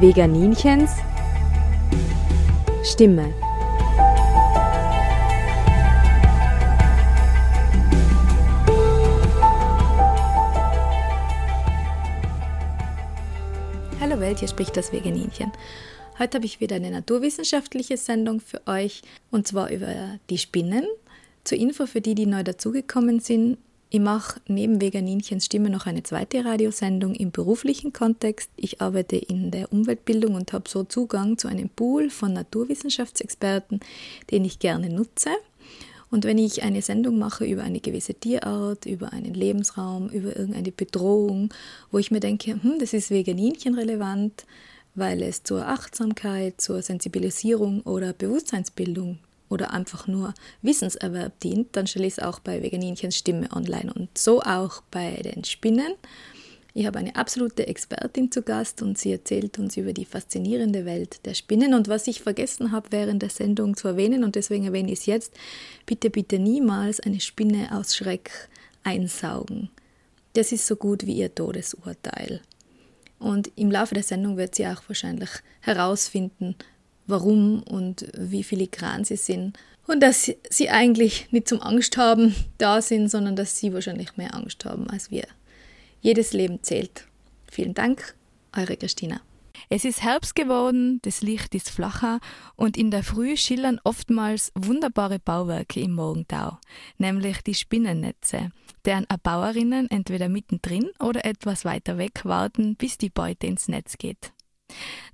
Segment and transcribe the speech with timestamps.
[0.00, 0.92] Veganinchens
[2.84, 3.34] Stimme.
[14.00, 15.50] Hallo Welt, hier spricht das Veganinchen.
[16.20, 19.02] Heute habe ich wieder eine naturwissenschaftliche Sendung für euch
[19.32, 20.84] und zwar über die Spinnen.
[21.42, 23.58] Zur Info für die, die neu dazugekommen sind.
[23.90, 28.50] Ich mache neben Veganinchens Stimme noch eine zweite Radiosendung im beruflichen Kontext.
[28.56, 33.80] Ich arbeite in der Umweltbildung und habe so Zugang zu einem Pool von Naturwissenschaftsexperten,
[34.30, 35.30] den ich gerne nutze.
[36.10, 40.72] Und wenn ich eine Sendung mache über eine gewisse Tierart, über einen Lebensraum, über irgendeine
[40.72, 41.54] Bedrohung,
[41.90, 44.44] wo ich mir denke, hm, das ist Veganinchen relevant,
[44.94, 52.06] weil es zur Achtsamkeit, zur Sensibilisierung oder Bewusstseinsbildung oder einfach nur Wissenserwerb dient, dann stelle
[52.06, 55.94] ich es auch bei Veganinchens Stimme online und so auch bei den Spinnen.
[56.74, 61.24] Ich habe eine absolute Expertin zu Gast und sie erzählt uns über die faszinierende Welt
[61.26, 61.74] der Spinnen.
[61.74, 65.06] Und was ich vergessen habe während der Sendung zu erwähnen, und deswegen erwähne ich es
[65.06, 65.34] jetzt,
[65.86, 68.30] bitte, bitte niemals eine Spinne aus Schreck
[68.84, 69.70] einsaugen.
[70.34, 72.42] Das ist so gut wie ihr Todesurteil.
[73.18, 76.54] Und im Laufe der Sendung wird sie auch wahrscheinlich herausfinden,
[77.08, 79.58] warum und wie filigran sie sind.
[79.86, 84.34] Und dass sie eigentlich nicht zum Angst haben da sind, sondern dass sie wahrscheinlich mehr
[84.34, 85.26] Angst haben als wir.
[86.00, 87.06] Jedes Leben zählt.
[87.50, 88.14] Vielen Dank,
[88.54, 89.20] eure Christina.
[89.70, 92.20] Es ist Herbst geworden, das Licht ist flacher
[92.56, 96.58] und in der Früh schillern oftmals wunderbare Bauwerke im Morgentau,
[96.96, 98.50] nämlich die Spinnennetze,
[98.84, 104.32] deren Erbauerinnen entweder mittendrin oder etwas weiter weg warten, bis die Beute ins Netz geht.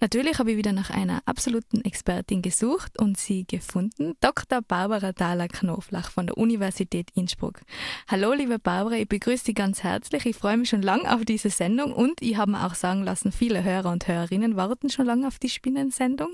[0.01, 4.61] Natürlich habe ich wieder nach einer absoluten Expertin gesucht und sie gefunden, Dr.
[4.61, 7.61] Barbara Dahler-Knoflach von der Universität Innsbruck.
[8.09, 10.27] Hallo, liebe Barbara, ich begrüße dich ganz herzlich.
[10.27, 13.33] Ich freue mich schon lange auf diese Sendung und ich habe mir auch sagen lassen,
[13.33, 16.33] viele Hörer und Hörerinnen warten schon lange auf die Spinnensendung.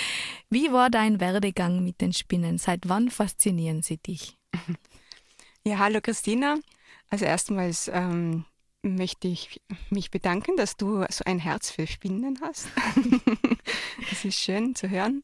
[0.50, 2.58] Wie war dein Werdegang mit den Spinnen?
[2.58, 4.36] Seit wann faszinieren sie dich?
[5.64, 6.56] Ja, hallo Christina.
[7.08, 8.44] Also erstmals ähm,
[8.82, 9.60] möchte ich
[9.90, 12.68] mich bedanken, dass du so ein Herz für Spinnen hast.
[14.10, 15.22] das ist schön zu hören.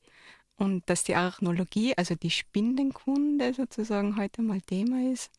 [0.57, 5.31] Und dass die Arachnologie, also die Spinnenkunde sozusagen heute mal Thema ist.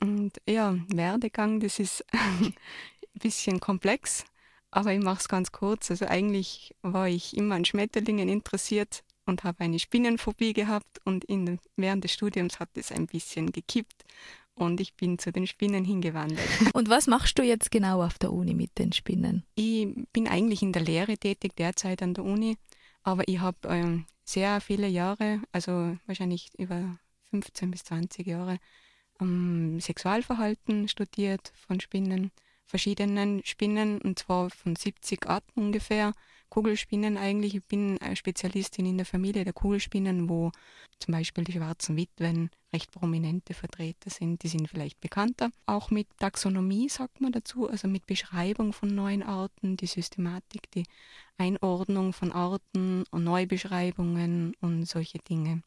[0.00, 2.54] Und ja, Werdegang, das ist ein
[3.14, 4.24] bisschen komplex,
[4.70, 5.90] aber ich mache es ganz kurz.
[5.90, 11.58] Also eigentlich war ich immer an Schmetterlingen interessiert und habe eine Spinnenphobie gehabt und in,
[11.76, 14.04] während des Studiums hat es ein bisschen gekippt
[14.60, 16.46] und ich bin zu den Spinnen hingewandert.
[16.74, 19.44] Und was machst du jetzt genau auf der Uni mit den Spinnen?
[19.54, 22.56] Ich bin eigentlich in der Lehre tätig derzeit an der Uni,
[23.02, 26.98] aber ich habe ähm, sehr viele Jahre, also wahrscheinlich über
[27.30, 28.58] 15 bis 20 Jahre,
[29.20, 32.30] ähm, Sexualverhalten studiert von Spinnen,
[32.64, 36.12] verschiedenen Spinnen, und zwar von 70 Arten ungefähr.
[36.50, 37.54] Kugelspinnen eigentlich.
[37.54, 40.50] Ich bin Spezialistin in der Familie der Kugelspinnen, wo
[40.98, 44.42] zum Beispiel die schwarzen Witwen recht prominente Vertreter sind.
[44.42, 45.50] Die sind vielleicht bekannter.
[45.66, 50.84] Auch mit Taxonomie sagt man dazu, also mit Beschreibung von neuen Arten, die Systematik, die
[51.38, 55.62] Einordnung von Arten und Neubeschreibungen und solche Dinge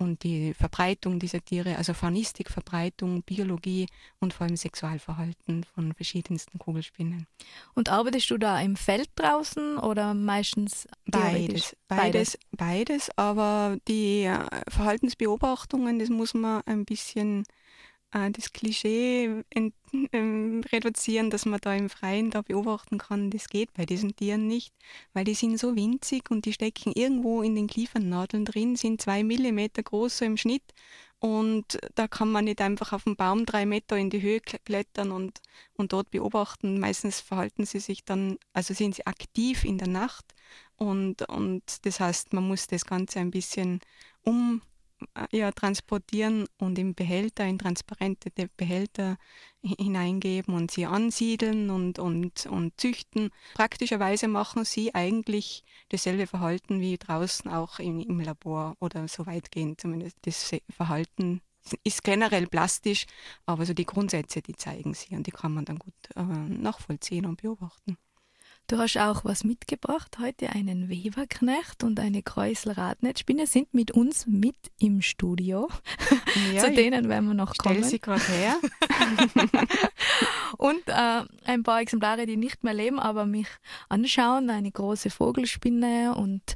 [0.00, 3.86] und die Verbreitung dieser Tiere, also Faunistik, Verbreitung, Biologie
[4.18, 7.26] und vor allem Sexualverhalten von verschiedensten Kugelspinnen.
[7.74, 14.38] Und arbeitest du da im Feld draußen oder meistens beides, beides, beides, aber die äh,
[14.68, 17.44] Verhaltensbeobachtungen, das muss man ein bisschen
[18.12, 19.74] äh, das Klischee ent,
[20.12, 24.46] ähm, reduzieren, dass man da im Freien da beobachten kann, das geht bei diesen Tieren
[24.46, 24.74] nicht,
[25.12, 29.22] weil die sind so winzig und die stecken irgendwo in den Kiefernadeln drin, sind zwei
[29.22, 30.74] Millimeter groß so im Schnitt
[31.20, 35.12] und da kann man nicht einfach auf den Baum drei Meter in die Höhe klettern
[35.12, 35.40] und,
[35.74, 36.80] und dort beobachten.
[36.80, 40.34] Meistens verhalten sie sich dann, also sind sie aktiv in der Nacht
[40.76, 43.80] und, und das heißt, man muss das Ganze ein bisschen
[44.22, 44.62] um
[45.32, 49.16] ja, transportieren und in Behälter, in transparente Behälter
[49.62, 53.30] hineingeben und sie ansiedeln und, und, und züchten.
[53.54, 59.80] Praktischerweise machen sie eigentlich dasselbe Verhalten wie draußen auch im, im Labor oder so weitgehend
[59.80, 60.16] zumindest.
[60.22, 61.42] Das Verhalten
[61.84, 63.06] ist generell plastisch,
[63.46, 67.26] aber so die Grundsätze, die zeigen sie und die kann man dann gut äh, nachvollziehen
[67.26, 67.98] und beobachten.
[68.70, 74.54] Du hast auch was mitgebracht heute, einen Weberknecht und eine Kreusel-Radnetzspinne sind mit uns mit
[74.78, 75.68] im Studio.
[76.54, 77.78] Ja, Zu denen werden wir noch kommen.
[77.78, 78.56] Stell sie gerade her.
[80.56, 83.48] und äh, ein paar Exemplare, die nicht mehr leben, aber mich
[83.88, 84.50] anschauen.
[84.50, 86.54] Eine große Vogelspinne und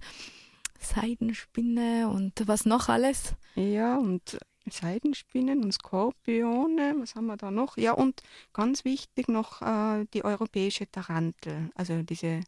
[0.78, 3.34] Seidenspinne und was noch alles.
[3.56, 4.38] Ja, und
[4.70, 7.76] Seidenspinnen und Skorpione, was haben wir da noch?
[7.76, 8.22] Ja, und
[8.52, 12.40] ganz wichtig noch äh, die europäische Tarantel, also diese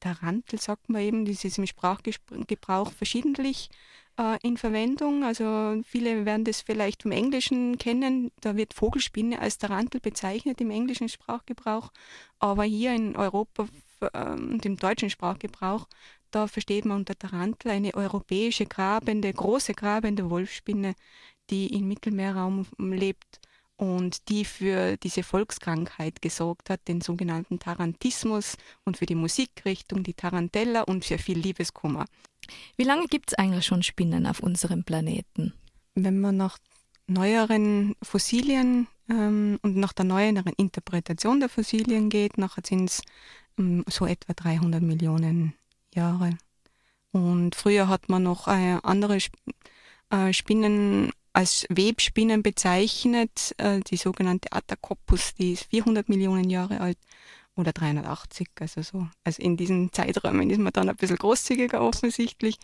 [0.00, 3.70] Tarantel, sagt man eben, das ist im Sprachgebrauch verschiedentlich
[4.18, 5.24] äh, in Verwendung.
[5.24, 8.30] Also viele werden das vielleicht vom Englischen kennen.
[8.40, 11.92] Da wird Vogelspinne als Tarantel bezeichnet im englischen Sprachgebrauch.
[12.38, 13.66] Aber hier in Europa
[14.00, 15.86] äh, und im deutschen Sprachgebrauch,
[16.30, 20.94] da versteht man unter Tarantel eine europäische grabende, große grabende Wolfsspinne,
[21.50, 23.40] die im Mittelmeerraum lebt
[23.76, 30.14] und die für diese Volkskrankheit gesorgt hat, den sogenannten Tarantismus und für die Musikrichtung, die
[30.14, 32.06] Tarantella und für viel Liebeskummer.
[32.76, 35.52] Wie lange gibt es eigentlich schon Spinnen auf unserem Planeten?
[35.94, 36.58] Wenn man nach
[37.06, 43.02] neueren Fossilien ähm, und nach der neueren Interpretation der Fossilien geht, nachher sind es
[43.58, 45.54] ähm, so etwa 300 Millionen
[45.94, 46.38] Jahre.
[47.10, 49.36] Und früher hat man noch äh, andere Sp
[50.10, 53.54] äh, Spinnen als Webspinnen bezeichnet.
[53.58, 56.98] Äh, die sogenannte Atacopus, die ist 400 Millionen Jahre alt
[57.54, 59.08] oder 380, also so.
[59.24, 62.56] Also in diesen Zeiträumen ist man dann ein bisschen großzügiger offensichtlich.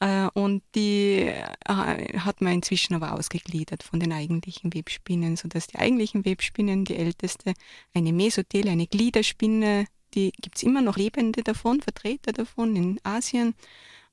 [0.00, 5.78] Äh, und die äh, hat man inzwischen aber ausgegliedert von den eigentlichen Webspinnen, sodass die
[5.78, 7.54] eigentlichen Webspinnen, die älteste,
[7.94, 13.54] eine Mesotele, eine Gliederspinne, die gibt es immer noch Lebende davon, Vertreter davon in Asien.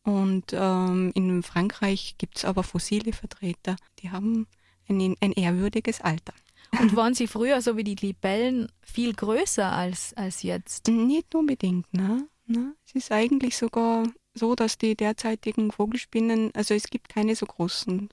[0.03, 4.47] Und ähm, in Frankreich gibt es aber fossile Vertreter, die haben
[4.89, 6.33] ein, ein ehrwürdiges Alter.
[6.79, 10.87] Und waren sie früher, so wie die Libellen, viel größer als, als jetzt?
[10.87, 12.27] Nicht unbedingt, ne?
[12.45, 12.75] ne?
[12.85, 18.09] Es ist eigentlich sogar so, dass die derzeitigen Vogelspinnen, also es gibt keine so großen,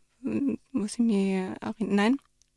[0.72, 1.94] was ich mir erinnere.
[1.94, 2.16] Nein,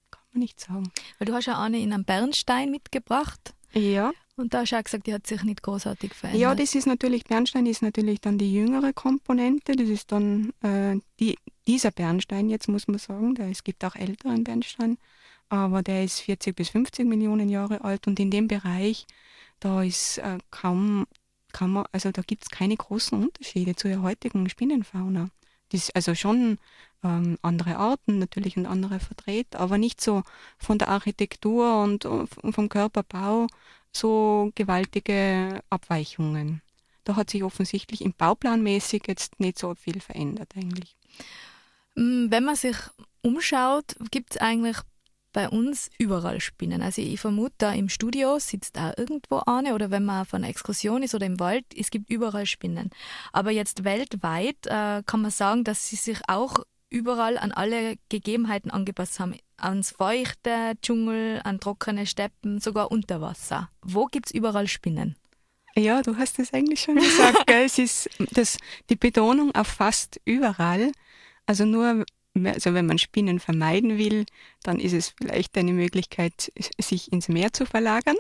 [0.10, 0.92] kann man nicht sagen.
[1.20, 3.54] Weil du hast ja eine in einem Bernstein mitgebracht.
[3.74, 4.12] Ja.
[4.36, 6.42] Und da hast du auch gesagt, die hat sich nicht großartig verändert.
[6.42, 9.76] Ja, das ist natürlich, Bernstein ist natürlich dann die jüngere Komponente.
[9.76, 11.38] Das ist dann äh, die,
[11.68, 13.36] dieser Bernstein jetzt, muss man sagen.
[13.36, 14.98] Da, es gibt auch älteren Bernstein,
[15.50, 19.06] aber der ist 40 bis 50 Millionen Jahre alt und in dem Bereich,
[19.60, 21.06] da ist äh, kaum,
[21.52, 25.30] kaum, also da gibt es keine großen Unterschiede zu der heutigen Spinnenfauna.
[25.70, 26.58] Das ist also schon
[27.04, 30.24] ähm, andere Arten natürlich und andere Vertreter, aber nicht so
[30.58, 33.48] von der Architektur und, und vom Körperbau
[33.92, 36.62] so gewaltige Abweichungen.
[37.04, 40.96] Da hat sich offensichtlich im Bauplanmäßig jetzt nicht so viel verändert eigentlich.
[41.96, 42.76] Mm, wenn man sich
[43.22, 44.78] umschaut, gibt es eigentlich
[45.34, 46.82] bei uns überall Spinnen.
[46.82, 50.50] Also ich vermute, da im Studio sitzt da irgendwo eine oder wenn man auf einer
[50.50, 52.90] Exkursion ist oder im Wald, es gibt überall Spinnen.
[53.32, 56.60] Aber jetzt weltweit äh, kann man sagen, dass sie sich auch
[56.90, 59.36] überall an alle Gegebenheiten angepasst haben.
[59.62, 63.70] Ans feuchte Dschungel, an trockene Steppen, sogar unter Wasser.
[63.82, 65.16] Wo gibt es überall Spinnen?
[65.76, 67.46] Ja, du hast es eigentlich schon gesagt.
[67.48, 67.66] gell?
[67.66, 68.58] Es ist das,
[68.90, 70.92] die Betonung auf fast überall.
[71.46, 72.06] Also nur,
[72.44, 74.26] also wenn man Spinnen vermeiden will,
[74.64, 78.18] dann ist es vielleicht eine Möglichkeit, sich ins Meer zu verlagern.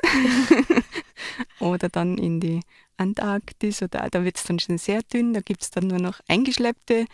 [1.59, 2.61] oder dann in die
[2.97, 6.19] Antarktis oder da wird es dann schon sehr dünn, da gibt es dann nur noch
[6.27, 7.05] eingeschleppte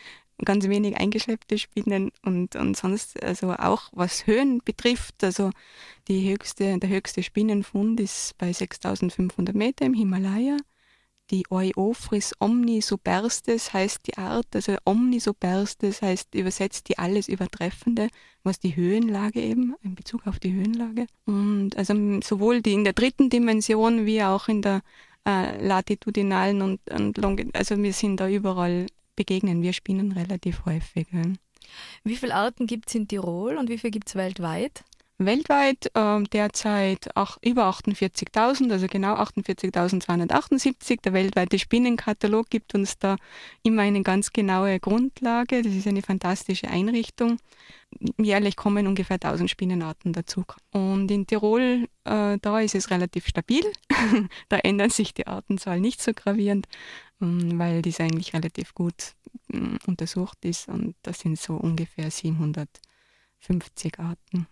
[0.46, 5.52] ganz wenig eingeschleppte Spinnen und, und sonst, also auch was Höhen betrifft, also
[6.08, 10.58] die höchste, der höchste Spinnenfund ist bei 6500 Meter im Himalaya.
[11.30, 18.08] Die Oeophris omnisuperstes heißt die Art, also omnisuperstes heißt übersetzt die alles übertreffende,
[18.44, 21.08] was die Höhenlage eben, in Bezug auf die Höhenlage.
[21.26, 24.84] Und also sowohl die in der dritten Dimension wie auch in der
[25.28, 28.86] äh, latitudinalen und, und Long also wir sind da überall
[29.18, 31.08] begegnen wir Spinnen relativ häufig.
[32.06, 34.86] Wie viele Arten gibt es in Tirol und wie viele gibt es weltweit?
[35.20, 41.02] Weltweit äh, derzeit auch über 48.000, also genau 48.278.
[41.02, 43.16] Der weltweite Spinnenkatalog gibt uns da
[43.64, 45.64] immer eine ganz genaue Grundlage.
[45.64, 47.40] Das ist eine fantastische Einrichtung.
[48.20, 50.44] Jährlich kommen ungefähr 1000 Spinnenarten dazu.
[50.72, 53.64] Und in Tirol, äh, da ist es relativ stabil.
[54.50, 56.68] da ändert sich die Artenzahl nicht so gravierend,
[57.20, 59.14] weil dies eigentlich relativ gut
[59.52, 60.68] äh, untersucht ist.
[60.68, 64.48] Und das sind so ungefähr 750 Arten.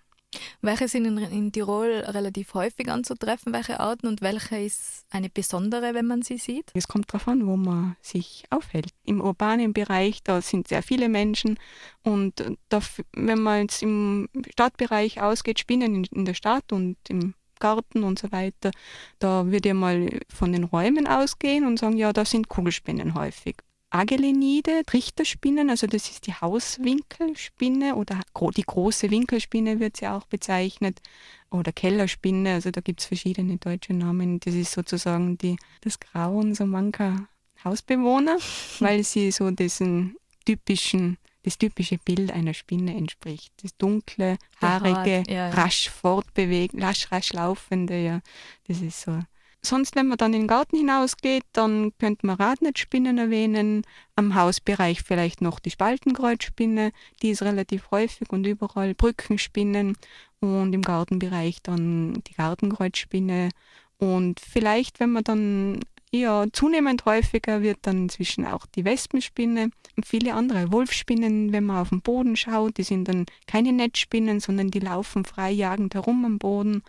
[0.62, 5.94] Welche sind in, in, Tirol relativ häufig anzutreffen, welche Arten und welche ist eine besondere,
[5.94, 6.72] wenn man sie sieht?
[6.74, 8.90] Es kommt darauf an, wo man sich aufhält.
[9.04, 11.58] Im urbanen Bereich, da sind sehr viele Menschen
[12.04, 12.82] und da,
[13.14, 17.34] wenn man jetzt im Stadtbereich ausgeht, Spinnen in, in der Stadt und im
[17.66, 18.70] Garten und so weiter,
[19.18, 23.56] da würde ich mal von den Räumen ausgehen und sagen, ja, da sind Kugelspinnen häufig.
[23.90, 28.20] Agelenide, Trichterspinnen, also das ist die Hauswinkelspinne oder
[28.56, 31.00] die große Winkelspinne wird sie auch bezeichnet
[31.50, 34.40] oder Kellerspinne, also da gibt es verschiedene deutsche Namen.
[34.42, 37.28] Das ist sozusagen die, das Grauen so mancher
[37.64, 38.38] Hausbewohner,
[38.80, 43.54] weil sie so diesen typischen, das typische Bild einer Spinne entspricht.
[43.62, 45.50] Das dunkle, haarige, ja, ja.
[45.52, 48.22] rasch fortbewegt, rasch, rasch laufende, ja.
[48.68, 49.20] Das ist so
[49.66, 53.84] sonst, wenn man dann in den Garten hinausgeht, dann könnte man Radnetzspinnen erwähnen.
[54.16, 59.98] Am Hausbereich vielleicht noch die Spaltenkreuzspinne, die ist relativ häufig und überall Brückenspinnen.
[60.40, 63.50] Und im Gartenbereich dann die Gartenkreuzspinne.
[63.98, 65.80] Und vielleicht, wenn man dann
[66.16, 71.78] ja, zunehmend häufiger wird dann inzwischen auch die Wespenspinne und viele andere Wolfsspinnen, wenn man
[71.78, 76.26] auf den Boden schaut, die sind dann keine Netzspinnen, sondern die laufen frei jagend herum
[76.26, 76.84] am Boden.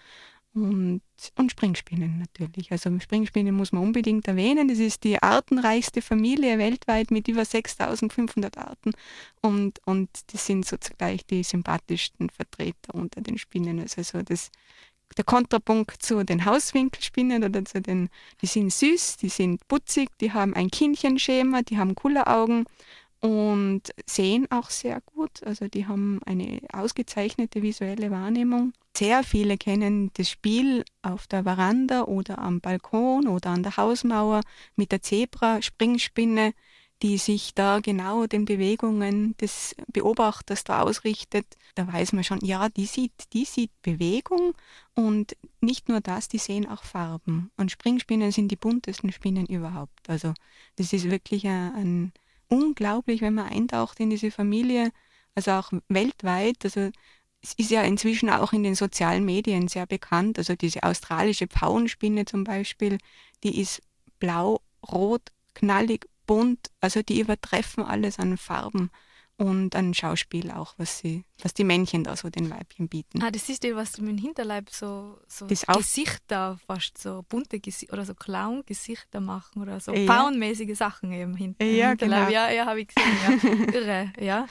[0.55, 1.03] Und,
[1.37, 2.73] und Springspinnen natürlich.
[2.73, 4.69] Also Springspinnen muss man unbedingt erwähnen.
[4.69, 8.93] Das ist die artenreichste Familie weltweit mit über 6500 Arten.
[9.43, 13.81] Und, und das sind so zugleich die sympathischsten Vertreter unter den Spinnen.
[13.81, 14.51] Also so das,
[15.17, 18.09] der Kontrapunkt zu den Hauswinkelspinnen oder zu den,
[18.43, 22.67] die sind süß, die sind putzig, die haben ein Kindchenschema, die haben Kulleraugen
[23.21, 25.43] und sehen auch sehr gut.
[25.45, 28.73] Also die haben eine ausgezeichnete visuelle Wahrnehmung.
[28.97, 34.41] Sehr viele kennen das Spiel auf der Veranda oder am Balkon oder an der Hausmauer
[34.75, 36.53] mit der Zebra-Springspinne,
[37.03, 41.47] die sich da genau den Bewegungen des Beobachters da ausrichtet.
[41.75, 44.55] Da weiß man schon, ja, die sieht, die sieht Bewegung
[44.95, 47.51] und nicht nur das, die sehen auch Farben.
[47.57, 50.09] Und Springspinnen sind die buntesten Spinnen überhaupt.
[50.09, 50.33] Also
[50.77, 52.13] das ist wirklich ein, ein
[52.49, 54.91] unglaublich, wenn man eintaucht in diese Familie,
[55.35, 56.65] also auch weltweit.
[56.65, 56.91] Also
[57.43, 60.39] es ist ja inzwischen auch in den sozialen Medien sehr bekannt.
[60.39, 62.97] Also diese australische Pfauenspinne zum Beispiel,
[63.45, 63.83] die ist
[64.19, 66.71] blau, rot, knallig, bunt.
[66.81, 68.91] Also die übertreffen alles an Farben
[69.39, 73.23] und an Schauspiel auch, was sie, was die Männchen da so den Weibchen bieten.
[73.23, 77.93] Ah, das ist ja, was mit dem Hinterleib so, so Gesichter fast so bunte Gesichter
[77.93, 80.07] oder so Clown-Gesichter machen oder so ja.
[80.07, 81.63] Pfauenmäßige Sachen eben hinten.
[81.65, 81.95] Ja.
[81.95, 82.29] Genau.
[82.29, 83.19] Ja, ja, habe ich gesehen.
[83.43, 83.75] Ja.
[83.75, 84.47] Irre, ja.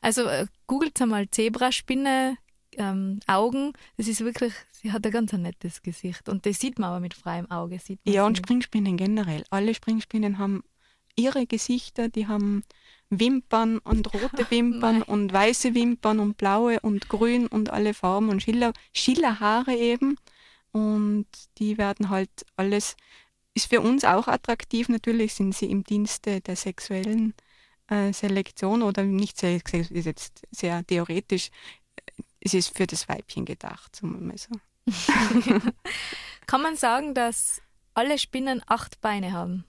[0.00, 2.36] Also äh, googelt einmal Zebraspinne,
[2.76, 3.72] ähm, Augen.
[3.96, 6.28] Das ist wirklich, sie hat ein ganz ein nettes Gesicht.
[6.28, 7.78] Und das sieht man aber mit freiem Auge.
[7.78, 9.44] Sieht ja, und Springspinnen generell.
[9.50, 10.64] Alle Springspinnen haben
[11.16, 12.64] ihre Gesichter, die haben
[13.10, 18.28] Wimpern und rote Wimpern oh und weiße Wimpern und blaue und grün und alle Farben
[18.28, 20.16] und Schiller, Schillerhaare eben.
[20.72, 21.26] Und
[21.58, 22.96] die werden halt alles,
[23.54, 24.88] ist für uns auch attraktiv.
[24.88, 27.34] Natürlich sind sie im Dienste der sexuellen
[27.88, 31.50] äh, Selektion oder nicht sehr, ist jetzt sehr theoretisch.
[32.40, 34.50] Es ist für das Weibchen gedacht, sagen wir so.
[36.46, 37.62] Kann man sagen, dass
[37.94, 39.64] alle Spinnen acht Beine haben?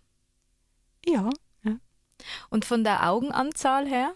[1.05, 1.29] Ja,
[2.49, 4.13] und von der Augenanzahl her?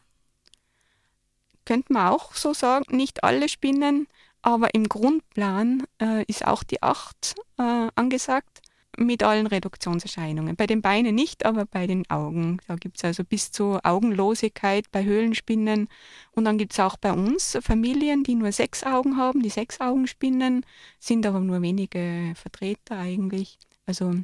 [1.66, 4.08] Könnte man auch so sagen, nicht alle Spinnen,
[4.42, 8.62] aber im Grundplan äh, ist auch die 8 äh, angesagt
[8.98, 10.56] mit allen Reduktionserscheinungen.
[10.56, 12.60] Bei den Beinen nicht, aber bei den Augen.
[12.68, 15.88] Da gibt es also bis zur Augenlosigkeit bei Höhlenspinnen.
[16.32, 19.42] Und dann gibt es auch bei uns Familien, die nur sechs Augen haben.
[19.42, 20.66] Die Sechsaugenspinnen
[21.00, 23.58] sind aber nur wenige Vertreter eigentlich.
[23.86, 24.16] Also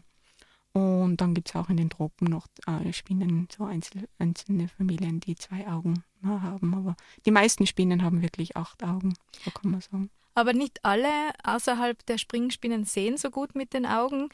[0.76, 5.22] und dann gibt es auch in den Tropen noch äh, Spinnen, so einzel einzelne Familien,
[5.22, 6.74] die zwei Augen na, haben.
[6.74, 10.10] Aber die meisten Spinnen haben wirklich acht Augen, so kann man sagen.
[10.34, 11.08] Aber nicht alle
[11.46, 14.28] außerhalb der Springspinnen sehen so gut mit den Augen.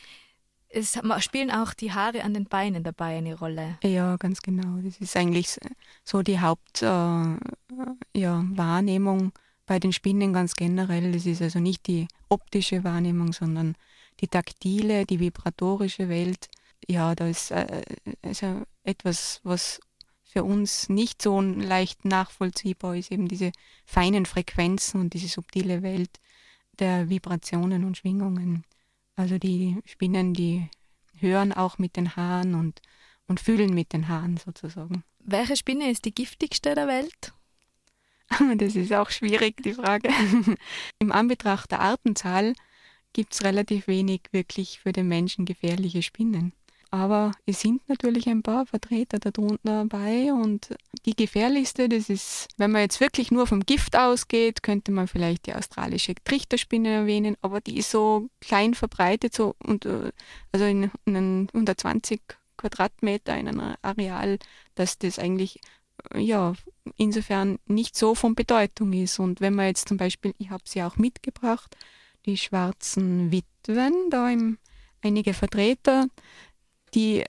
[0.68, 3.78] Es spielen auch die Haare an den Beinen dabei eine Rolle.
[3.84, 4.80] Ja, ganz genau.
[4.82, 5.60] Das ist eigentlich
[6.04, 9.32] so die Hauptwahrnehmung äh, ja,
[9.68, 11.12] bei den Spinnen ganz generell.
[11.12, 13.76] Das ist also nicht die optische Wahrnehmung, sondern
[14.22, 16.50] die taktile, die vibratorische Welt,
[16.88, 17.82] ja, da ist äh,
[18.22, 19.80] also etwas, was
[20.24, 23.52] für uns nicht so leicht nachvollziehbar ist, eben diese
[23.86, 26.20] feinen Frequenzen und diese subtile Welt
[26.80, 28.64] der Vibrationen und Schwingungen.
[29.16, 30.70] Also die Spinnen, die
[31.20, 32.82] hören auch mit den Haaren und,
[33.28, 35.04] und fühlen mit den Haaren sozusagen.
[35.20, 37.34] Welche Spinne ist die giftigste der Welt?
[38.58, 40.10] Das ist auch schwierig, die Frage.
[41.00, 42.54] Im Anbetracht der Artenzahl
[43.14, 46.54] gibt es relativ wenig wirklich für den Menschen gefährliche Spinnen.
[46.94, 50.76] Aber es sind natürlich ein paar Vertreter darunter dabei und
[51.06, 55.48] die gefährlichste, das ist, wenn man jetzt wirklich nur vom Gift ausgeht, könnte man vielleicht
[55.48, 60.12] die australische Trichterspinne erwähnen, aber die ist so klein verbreitet, so und, äh,
[60.52, 62.20] also in, in 120
[62.58, 64.38] Quadratmeter in einem Areal,
[64.76, 65.62] dass das eigentlich
[66.14, 66.54] äh, ja,
[66.98, 69.18] insofern nicht so von Bedeutung ist.
[69.18, 71.78] Und wenn man jetzt zum Beispiel, ich habe sie auch mitgebracht,
[72.26, 74.58] die schwarzen Witwen, da im,
[75.02, 76.08] einige Vertreter,
[76.94, 77.24] die,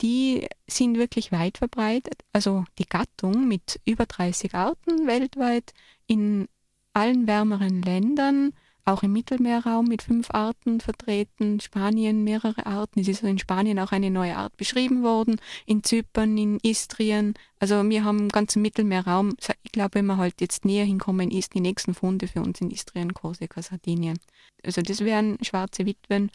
[0.00, 2.24] die sind wirklich weit verbreitet.
[2.32, 5.72] Also die Gattung mit über 30 Arten weltweit
[6.06, 6.48] in
[6.92, 8.52] allen wärmeren Ländern,
[8.88, 13.00] auch im Mittelmeerraum mit fünf Arten vertreten, Spanien mehrere Arten.
[13.00, 17.34] Es ist in Spanien auch eine neue Art beschrieben worden, in Zypern, in Istrien.
[17.58, 21.54] Also wir haben im ganzen Mittelmeerraum, ich glaube, wenn wir halt jetzt näher hinkommen, ist
[21.54, 24.18] die nächsten Funde für uns in Istrien, Korsika, Sardinien.
[24.64, 26.30] Also das wären schwarze Witwen,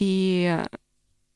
[0.00, 0.64] die äh,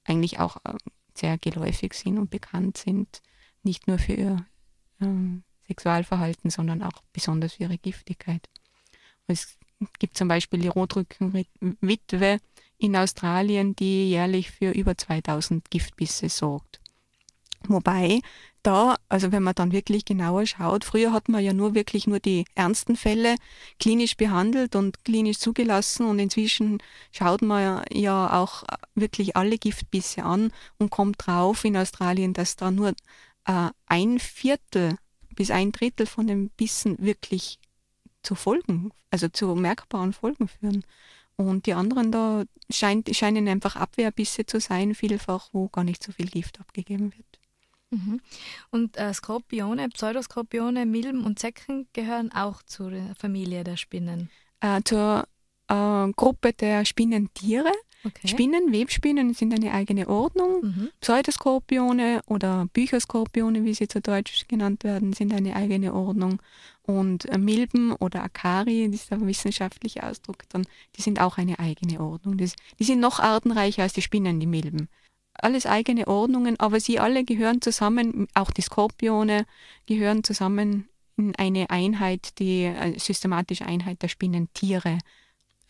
[0.04, 0.74] eigentlich auch äh,
[1.14, 3.20] sehr geläufig sind und bekannt sind,
[3.62, 4.46] nicht nur für ihr
[5.00, 8.48] ähm, Sexualverhalten, sondern auch besonders für ihre Giftigkeit.
[9.26, 9.58] Es
[9.98, 12.38] gibt zum Beispiel die Rotrückenwitwe
[12.78, 16.80] in Australien, die jährlich für über 2000 Giftbisse sorgt.
[17.68, 18.20] Wobei
[18.62, 22.20] da, also wenn man dann wirklich genauer schaut, früher hat man ja nur wirklich nur
[22.20, 23.36] die ernsten Fälle
[23.78, 26.78] klinisch behandelt und klinisch zugelassen und inzwischen
[27.10, 28.62] schaut man ja auch
[28.94, 32.94] wirklich alle Giftbisse an und kommt drauf in Australien, dass da nur
[33.46, 34.96] äh, ein Viertel
[35.34, 37.58] bis ein Drittel von den Bissen wirklich
[38.22, 40.84] zu Folgen, also zu merkbaren Folgen führen.
[41.36, 46.12] Und die anderen da scheint, scheinen einfach Abwehrbisse zu sein, vielfach, wo gar nicht so
[46.12, 47.38] viel Gift abgegeben wird.
[47.90, 48.20] Mhm.
[48.70, 54.30] Und äh, Skorpione, Pseudoskorpione, Milben und Zecken gehören auch zur Familie der Spinnen?
[54.60, 55.26] Äh, zur
[55.72, 57.72] äh, Gruppe der Spinnentiere.
[58.04, 58.26] Okay.
[58.26, 60.62] Spinnen, Webspinnen sind eine eigene Ordnung.
[60.62, 60.88] Mhm.
[61.00, 66.42] Pseudoskorpione oder Bücherskorpione, wie sie zu Deutsch genannt werden, sind eine eigene Ordnung.
[66.82, 71.60] Und äh, Milben oder Akari, das ist der wissenschaftliche Ausdruck, dann, die sind auch eine
[71.60, 72.38] eigene Ordnung.
[72.38, 74.88] Das, die sind noch artenreicher als die Spinnen, die Milben.
[75.34, 79.46] Alles eigene Ordnungen, aber sie alle gehören zusammen, auch die Skorpione
[79.86, 84.98] gehören zusammen in eine Einheit, die äh, systematische Einheit der Spinnentiere.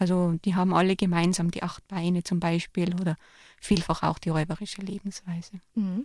[0.02, 3.16] Also die haben alle gemeinsam die acht Beine zum Beispiel oder
[3.60, 5.60] vielfach auch die räuberische Lebensweise.
[5.76, 6.02] Mhm.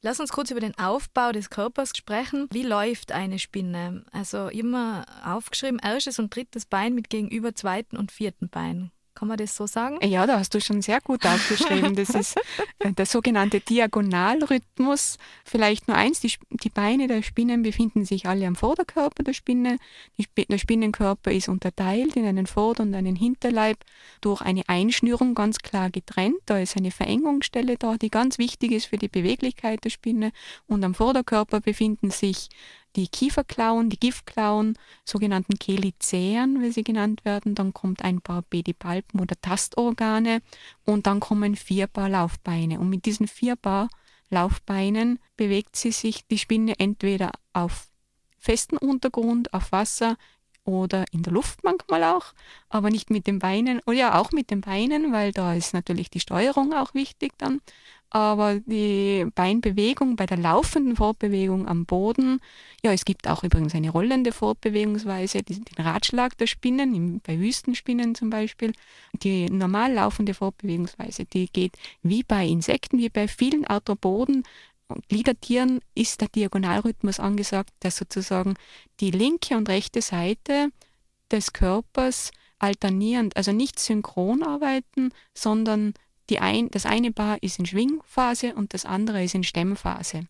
[0.00, 2.46] Lass uns kurz über den Aufbau des Körpers sprechen.
[2.52, 4.04] Wie läuft eine Spinne?
[4.12, 8.92] Also immer aufgeschrieben, erstes und drittes Bein mit gegenüber zweiten und vierten Bein.
[9.20, 9.98] Kann man das so sagen?
[10.02, 11.94] Ja, da hast du schon sehr gut aufgeschrieben.
[11.94, 12.36] Das ist
[12.78, 15.18] äh, der sogenannte Diagonalrhythmus.
[15.44, 19.76] Vielleicht nur eins, die, die, Beine der Spinnen befinden sich alle am Vorderkörper der Spinne.
[20.16, 23.76] Die, der Spinnenkörper ist unterteilt in einen Vorder- und einen Hinterleib
[24.22, 26.40] durch eine Einschnürung ganz klar getrennt.
[26.46, 30.32] Da ist eine Verengungsstelle da, die ganz wichtig ist für die Beweglichkeit der Spinne.
[30.66, 32.48] Und am Vorderkörper befinden sich
[32.96, 37.54] die Kieferklauen, die Giftklauen, sogenannten Chelicäen, wie sie genannt werden.
[37.54, 40.42] Dann kommt ein paar Pedipalpen oder Tastorgane
[40.84, 42.80] und dann kommen vier Paar Laufbeine.
[42.80, 43.88] Und mit diesen vier Paar
[44.30, 47.88] Laufbeinen bewegt sie sich die Spinne entweder auf
[48.38, 50.16] festen Untergrund, auf Wasser
[50.64, 52.32] oder in der Luft manchmal auch,
[52.68, 56.10] aber nicht mit den Beinen, oder ja auch mit den Beinen, weil da ist natürlich
[56.10, 57.60] die Steuerung auch wichtig dann
[58.10, 62.40] aber die Beinbewegung bei der laufenden Fortbewegung am Boden,
[62.84, 68.30] ja, es gibt auch übrigens eine rollende Fortbewegungsweise, den Ratschlag der Spinnen, bei Wüstenspinnen zum
[68.30, 68.72] Beispiel.
[69.22, 74.42] Die normal laufende Fortbewegungsweise, die geht wie bei Insekten, wie bei vielen Arthropoden
[75.08, 78.54] Gliedertieren ist der Diagonalrhythmus angesagt, dass sozusagen
[78.98, 80.70] die linke und rechte Seite
[81.30, 85.94] des Körpers alternierend, also nicht synchron arbeiten, sondern
[86.38, 90.26] ein, das eine Paar ist in Schwingphase und das andere ist in Stemmphase.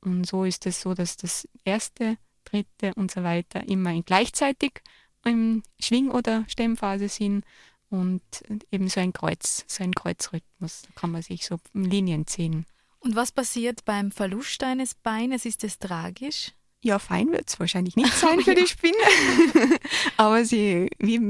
[0.00, 4.80] Und so ist es so, dass das erste, dritte und so weiter immer gleichzeitig
[5.24, 7.44] in Schwing- oder Stemmphase sind
[7.90, 8.22] und
[8.70, 12.66] eben so ein Kreuz, so ein Kreuzrhythmus, kann man sich so in Linien ziehen.
[13.00, 15.44] Und was passiert beim Verlust eines Beines?
[15.44, 16.52] Ist es tragisch?
[16.80, 18.94] Ja, fein wird es wahrscheinlich nicht sein für die Spinne.
[20.16, 21.20] Aber sie, wie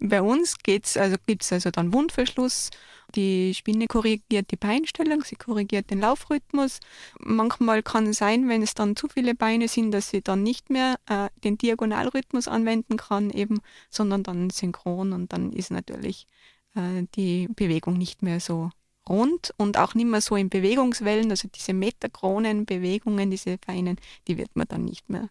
[0.00, 2.70] bei uns geht's, also gibt es also dann Wundverschluss.
[3.14, 6.80] Die Spinne korrigiert die Beinstellung, sie korrigiert den Laufrhythmus.
[7.18, 10.70] Manchmal kann es sein, wenn es dann zu viele Beine sind, dass sie dann nicht
[10.70, 16.26] mehr äh, den Diagonalrhythmus anwenden kann, eben, sondern dann synchron und dann ist natürlich
[16.74, 18.70] äh, die Bewegung nicht mehr so
[19.08, 24.54] rund und auch nicht mehr so in Bewegungswellen, also diese Metakronen-Bewegungen, diese feinen, die wird
[24.54, 25.28] man dann nicht mehr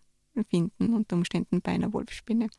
[0.49, 2.49] finden, unter Umständen bei einer Wolfsspinne.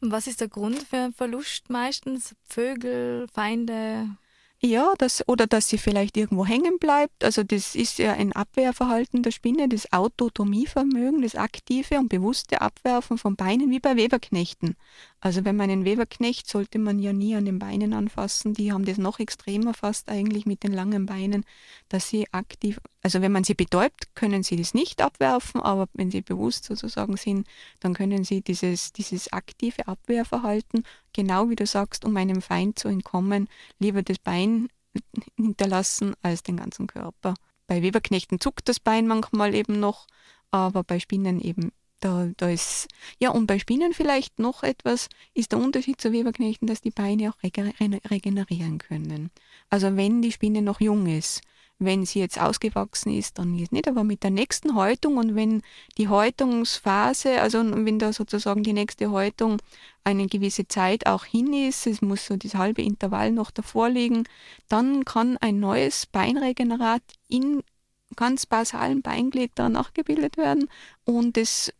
[0.00, 2.34] Und was ist der Grund für Verlust meistens?
[2.44, 4.16] Vögel, Feinde?
[4.58, 7.22] Ja, das, oder dass sie vielleicht irgendwo hängen bleibt.
[7.22, 13.18] Also das ist ja ein Abwehrverhalten der Spinne, das Autotomievermögen, das aktive und bewusste Abwerfen
[13.18, 14.76] von Beinen wie bei Weberknechten.
[15.20, 18.52] Also wenn man einen Weberknecht, sollte man ja nie an den Beinen anfassen.
[18.52, 21.44] Die haben das noch extremer fast eigentlich mit den langen Beinen,
[21.88, 26.10] dass sie aktiv, also wenn man sie betäubt, können sie das nicht abwerfen, aber wenn
[26.10, 27.48] sie bewusst sozusagen sind,
[27.80, 32.88] dann können sie dieses, dieses aktive Abwehrverhalten, genau wie du sagst, um einem Feind zu
[32.88, 33.48] entkommen,
[33.78, 34.68] lieber das Bein
[35.36, 37.34] hinterlassen als den ganzen Körper.
[37.66, 40.06] Bei Weberknechten zuckt das Bein manchmal eben noch,
[40.50, 45.52] aber bei Spinnen eben Da, da ist, ja, und bei Spinnen vielleicht noch etwas, ist
[45.52, 49.30] der Unterschied zu Weberknechten, dass die Beine auch regenerieren können.
[49.70, 51.40] Also wenn die Spinne noch jung ist,
[51.78, 55.62] wenn sie jetzt ausgewachsen ist, dann jetzt nicht, aber mit der nächsten Häutung und wenn
[55.98, 59.60] die Häutungsphase, also wenn da sozusagen die nächste Häutung
[60.02, 64.24] eine gewisse Zeit auch hin ist, es muss so das halbe Intervall noch davor liegen,
[64.68, 67.62] dann kann ein neues Beinregenerat in
[68.14, 70.68] ganz basalen Beinglied da nachgebildet werden
[71.04, 71.72] und es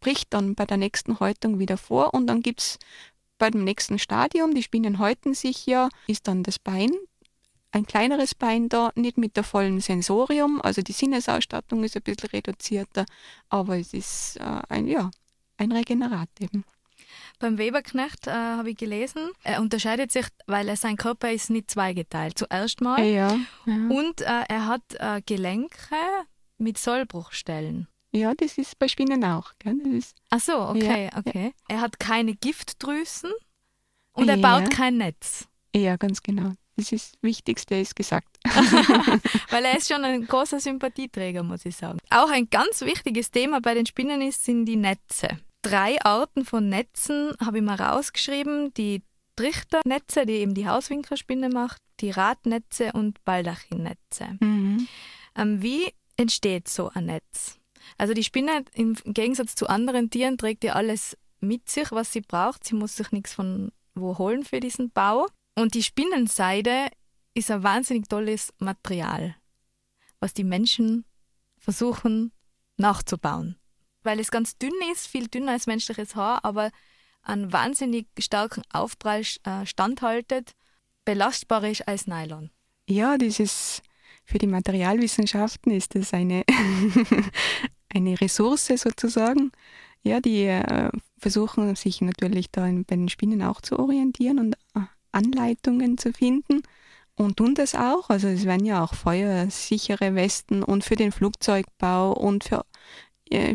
[0.00, 2.78] bricht dann bei der nächsten Häutung wieder vor und dann gibt es
[3.38, 6.90] bei dem nächsten Stadium, die Spinnen häuten sich ja, ist dann das Bein
[7.74, 12.30] ein kleineres Bein da, nicht mit der vollen Sensorium, also die Sinnesausstattung ist ein bisschen
[12.30, 13.04] reduzierter,
[13.48, 15.10] aber es ist äh, ein, ja,
[15.56, 16.64] ein Regenerat eben.
[17.38, 21.70] Beim Weberknecht äh, habe ich gelesen, er unterscheidet sich, weil er sein Körper ist nicht
[21.70, 22.38] zweigeteilt.
[22.38, 23.02] Zuerst mal.
[23.02, 23.74] Ja, ja.
[23.88, 25.96] Und äh, er hat äh, Gelenke
[26.58, 27.88] mit Sollbruchstellen.
[28.12, 29.52] Ja, das ist bei Spinnen auch.
[29.58, 29.76] Gell?
[30.30, 31.52] Ach so, okay, ja, okay.
[31.68, 33.32] Er hat keine Giftdrüsen
[34.12, 35.48] und er baut kein Netz.
[35.74, 36.52] Ja, ganz genau.
[36.76, 38.38] Das ist das Wichtigste ist gesagt.
[39.50, 41.98] Weil er ist schon ein großer Sympathieträger, muss ich sagen.
[42.10, 45.38] Auch ein ganz wichtiges Thema bei den Spinnen ist, sind die Netze.
[45.64, 48.74] Drei Arten von Netzen habe ich mal rausgeschrieben.
[48.74, 49.02] Die
[49.34, 54.36] Trichternetze, die eben die Hauswinkelspinne macht, die Radnetze und Baldachinnetze.
[54.40, 54.86] Mhm.
[55.34, 57.58] Ähm, wie entsteht so ein Netz?
[57.96, 62.20] Also die Spinne im Gegensatz zu anderen Tieren trägt ja alles mit sich, was sie
[62.20, 62.64] braucht.
[62.64, 65.28] Sie muss sich nichts von wo holen für diesen Bau.
[65.56, 66.88] Und die Spinnenseide
[67.32, 69.34] ist ein wahnsinnig tolles Material,
[70.20, 71.06] was die Menschen
[71.58, 72.32] versuchen
[72.76, 73.56] nachzubauen.
[74.04, 76.70] Weil es ganz dünn ist, viel dünner als menschliches Haar, aber
[77.22, 80.52] einen wahnsinnig starken Aufprall äh, standhaltet,
[81.04, 82.50] belastbarer ist als Nylon.
[82.86, 83.82] Ja, dieses
[84.24, 86.44] für die Materialwissenschaften ist das eine,
[87.94, 89.52] eine Ressource sozusagen.
[90.02, 94.80] Ja, die äh, versuchen sich natürlich da bei den Spinnen auch zu orientieren und äh,
[95.12, 96.62] Anleitungen zu finden
[97.16, 98.10] und tun das auch.
[98.10, 102.64] Also es werden ja auch feuersichere Westen und für den Flugzeugbau und für,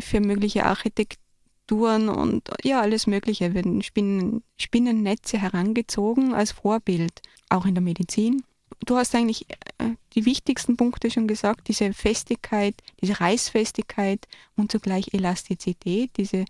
[0.00, 7.74] für mögliche Architekturen und ja, alles Mögliche werden Spinnen, Spinnennetze herangezogen als Vorbild, auch in
[7.74, 8.42] der Medizin.
[8.86, 15.12] Du hast eigentlich äh, die wichtigsten Punkte schon gesagt, diese Festigkeit, diese Reißfestigkeit und zugleich
[15.12, 16.44] Elastizität, diese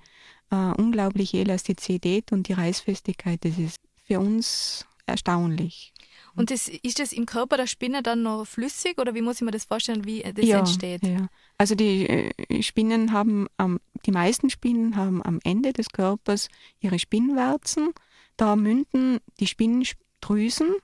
[0.50, 5.92] äh, unglaubliche Elastizität und die Reißfestigkeit, das ist für uns erstaunlich.
[6.34, 9.42] Und das, ist das im Körper der Spinne dann noch flüssig oder wie muss ich
[9.42, 11.02] mir das vorstellen, wie das ja, entsteht?
[11.04, 11.28] Ja.
[11.58, 16.48] Also die äh, Spinnen haben, am, die meisten Spinnen haben am Ende des Körpers
[16.80, 17.90] ihre Spinnwarzen.
[18.36, 20.76] Da münden die Spinndrüsen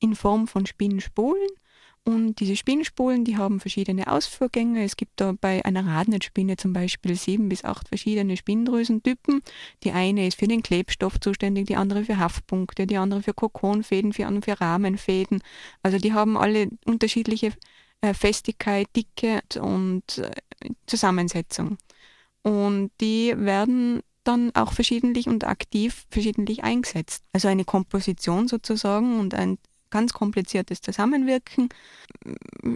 [0.00, 1.48] in Form von Spinnenspulen
[2.06, 4.84] und diese Spinnspulen, die haben verschiedene Ausfuhrgänge.
[4.84, 9.40] Es gibt da bei einer Radnetzspinne zum Beispiel sieben bis acht verschiedene Spinndrüsentypen.
[9.84, 14.10] Die eine ist für den Klebstoff zuständig, die andere für Haftpunkte, die andere für Kokonfäden,
[14.10, 15.40] die andere für Rahmenfäden.
[15.82, 17.54] Also die haben alle unterschiedliche
[18.02, 20.30] äh, Festigkeit, Dicke und äh,
[20.86, 21.78] Zusammensetzung.
[22.42, 27.24] Und die werden dann auch verschiedentlich und aktiv verschiedentlich eingesetzt.
[27.32, 29.56] Also eine Komposition sozusagen und ein
[29.94, 31.68] ganz kompliziertes Zusammenwirken.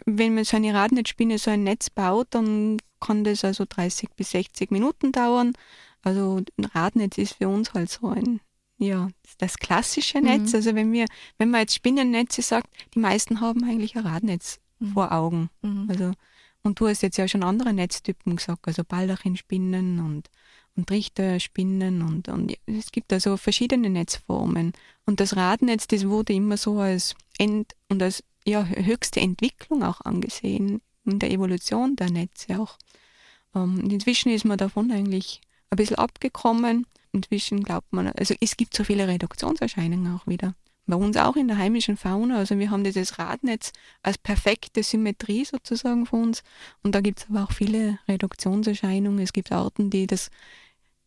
[0.07, 4.31] Wenn man so eine Radnetzspinne, so ein Netz baut, dann kann das also 30 bis
[4.31, 5.53] 60 Minuten dauern.
[6.05, 8.41] Also ein Radnetz ist für uns halt so ein,
[8.79, 10.53] ja, das klassische Netz.
[10.53, 10.57] Mhm.
[10.57, 11.07] Also wenn wir,
[11.39, 14.93] wenn man jetzt Spinnennetze sagt, die meisten haben eigentlich ein Radnetz mhm.
[14.93, 15.51] vor Augen.
[15.63, 15.87] Mhm.
[15.91, 16.13] Also,
[16.63, 20.31] und du hast jetzt ja schon andere Netztypen gesagt, also Baldachinspinnen und
[20.79, 24.73] und Trichterspinnen und, und es gibt also verschiedene Netzformen.
[25.05, 30.01] Und das Radnetz, das wurde immer so als End und als ja, höchste Entwicklung auch
[30.03, 32.79] angesehen in der Evolution der Netze auch.
[33.55, 36.87] Ähm, inzwischen ist man davon eigentlich ein bisschen abgekommen.
[37.12, 40.55] Inzwischen glaubt man, also es gibt so viele Reduktionserscheinungen auch wieder.
[40.87, 42.38] Bei uns auch in der heimischen Fauna.
[42.38, 46.43] Also wir haben dieses Radnetz als perfekte Symmetrie sozusagen für uns.
[46.83, 49.19] Und da gibt es aber auch viele Reduktionserscheinungen.
[49.19, 50.31] Es gibt Arten, die das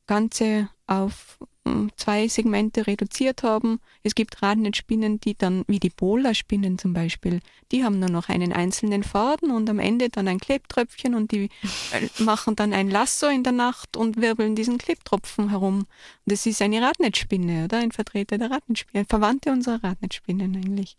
[0.08, 3.80] Ganze auf hm, zwei Segmente reduziert haben.
[4.02, 7.40] Es gibt Radnetzspinnen, die dann, wie die Bola-Spinnen zum Beispiel,
[7.72, 11.50] die haben nur noch einen einzelnen Faden und am Ende dann ein Klebtröpfchen und die
[11.92, 15.86] äh, machen dann ein Lasso in der Nacht und wirbeln diesen Klebtropfen herum.
[16.26, 17.78] Das ist eine Radnetzspinne, oder?
[17.78, 20.98] Ein Vertreter der Radnetzspinne, ein Verwandte unserer Radnetzspinnen eigentlich.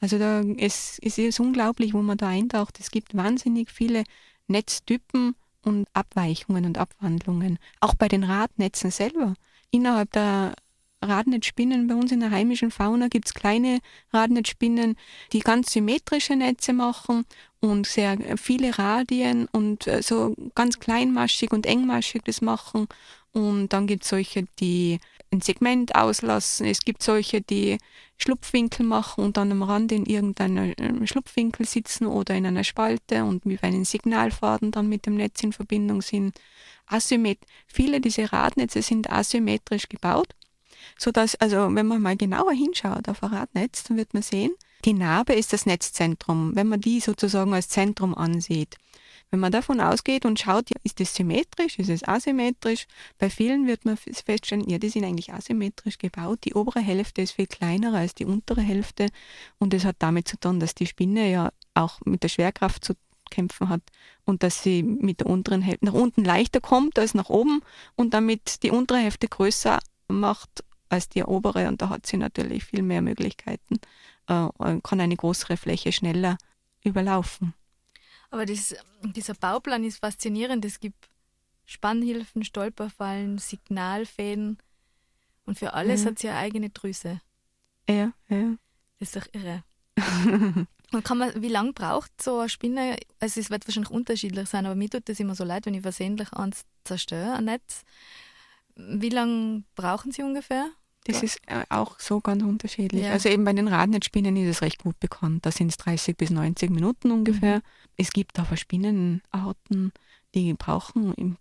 [0.00, 2.80] Also da, es, es ist unglaublich, wo man da eintaucht.
[2.80, 4.04] Es gibt wahnsinnig viele
[4.46, 5.34] Netztypen,
[5.68, 7.58] und Abweichungen und Abwandlungen.
[7.80, 9.34] Auch bei den Radnetzen selber.
[9.70, 10.54] Innerhalb der
[11.02, 11.86] Radnetzspinnen.
[11.86, 13.78] Bei uns in der heimischen Fauna gibt es kleine
[14.12, 14.96] Radnetzspinnen,
[15.32, 17.24] die ganz symmetrische Netze machen
[17.60, 22.88] und sehr viele Radien und äh, so ganz kleinmaschig und engmaschig das machen.
[23.32, 24.98] Und dann gibt es solche, die
[25.30, 26.66] ein Segment auslassen.
[26.66, 27.78] Es gibt solche, die
[28.16, 33.46] Schlupfwinkel machen und dann am Rand in irgendeinem Schlupfwinkel sitzen oder in einer Spalte und
[33.46, 36.38] mit einem Signalfaden dann mit dem Netz in Verbindung sind.
[36.86, 40.34] Asymmet viele dieser Radnetze sind asymmetrisch gebaut,
[40.98, 44.52] sodass, also wenn man mal genauer hinschaut auf ein Radnetz, dann wird man sehen,
[44.84, 48.76] die Narbe ist das Netzzentrum, wenn man die sozusagen als Zentrum ansieht.
[49.30, 52.86] Wenn man davon ausgeht und schaut, ist es symmetrisch, ist es asymmetrisch,
[53.18, 56.40] bei vielen wird man feststellen, ja, die sind eigentlich asymmetrisch gebaut.
[56.44, 59.08] Die obere Hälfte ist viel kleiner als die untere Hälfte
[59.58, 62.94] und das hat damit zu tun, dass die Spinne ja auch mit der Schwerkraft zu
[63.30, 63.82] kämpfen hat
[64.24, 67.60] und dass sie mit der unteren Hälfte nach unten leichter kommt als nach oben
[67.96, 72.64] und damit die untere Hälfte größer macht als die obere und da hat sie natürlich
[72.64, 73.78] viel mehr Möglichkeiten,
[74.26, 74.48] äh,
[74.82, 76.38] kann eine größere Fläche schneller
[76.82, 77.52] überlaufen.
[78.30, 80.64] Aber das, dieser Bauplan ist faszinierend.
[80.64, 81.08] Es gibt
[81.64, 84.58] Spannhilfen, Stolperfallen, Signalfäden
[85.44, 86.06] und für alles mhm.
[86.06, 87.20] hat sie eine eigene Drüse.
[87.88, 88.56] Ja, ja.
[88.98, 89.64] Das ist doch irre.
[90.92, 92.98] und kann man, wie lange braucht so eine Spinne?
[93.18, 95.82] Also es wird wahrscheinlich unterschiedlich sein, aber mir tut das immer so leid, wenn ich
[95.82, 97.82] versehentlich eins zerstöre, ein Netz.
[98.76, 100.70] Wie lange brauchen sie ungefähr?
[101.04, 103.04] Das ist äh, auch so ganz unterschiedlich.
[103.04, 103.12] Ja.
[103.12, 105.46] Also eben bei den Radnetzspinnen ist es recht gut bekannt.
[105.46, 107.56] Da sind es 30 bis 90 Minuten ungefähr.
[107.56, 107.62] Mhm.
[107.96, 109.92] Es gibt aber Spinnenarten,
[110.34, 111.36] die brauchen im,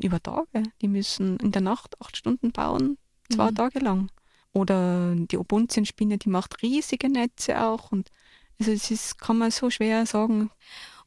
[0.00, 0.62] über Tage.
[0.80, 2.96] Die müssen in der Nacht acht Stunden bauen,
[3.30, 3.54] zwei mhm.
[3.56, 4.10] Tage lang.
[4.52, 7.92] Oder die Obunzienspinne, die macht riesige Netze auch.
[7.92, 8.10] Und
[8.58, 10.50] also es ist, kann man so schwer sagen.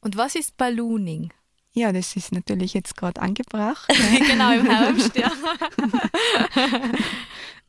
[0.00, 1.32] Und was ist Ballooning?
[1.76, 3.88] Ja, das ist natürlich jetzt gerade angebracht.
[4.28, 5.30] genau, im Herbst, ja.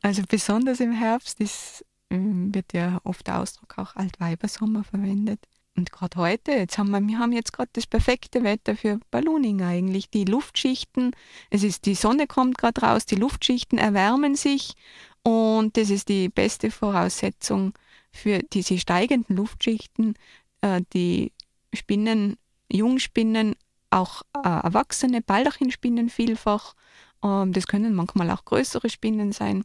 [0.02, 5.40] also besonders im Herbst ist, ähm, wird ja oft der Ausdruck auch Altweibersommer verwendet.
[5.76, 9.60] Und gerade heute, jetzt haben wir, wir haben jetzt gerade das perfekte Wetter für Ballooning
[9.62, 10.08] eigentlich.
[10.08, 11.10] Die Luftschichten,
[11.50, 14.72] es ist, die Sonne kommt gerade raus, die Luftschichten erwärmen sich
[15.22, 17.74] und das ist die beste Voraussetzung
[18.10, 20.14] für diese steigenden Luftschichten,
[20.62, 21.32] äh, die
[21.74, 22.36] Spinnen,
[22.72, 23.54] Jungspinnen
[23.90, 26.74] auch äh, erwachsene Baldachinspinnen vielfach.
[27.22, 29.64] Ähm, das können manchmal auch größere Spinnen sein.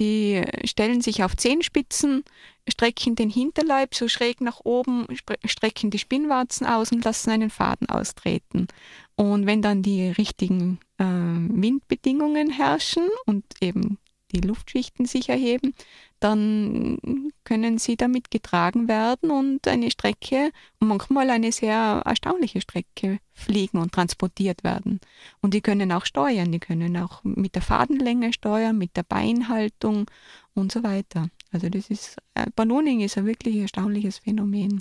[0.00, 2.24] Die stellen sich auf Zehenspitzen,
[2.68, 5.06] strecken den Hinterleib so schräg nach oben,
[5.44, 8.68] strecken die Spinnwarzen aus und lassen einen Faden austreten.
[9.16, 13.98] Und wenn dann die richtigen äh, Windbedingungen herrschen und eben
[14.32, 15.74] die Luftschichten sich erheben,
[16.22, 23.78] dann können sie damit getragen werden und eine Strecke, manchmal eine sehr erstaunliche Strecke fliegen
[23.78, 25.00] und transportiert werden.
[25.40, 30.08] Und die können auch steuern, die können auch mit der Fadenlänge steuern, mit der Beinhaltung
[30.54, 31.28] und so weiter.
[31.50, 34.80] Also das ist, äh, Ballooning ist ein wirklich erstaunliches Phänomen.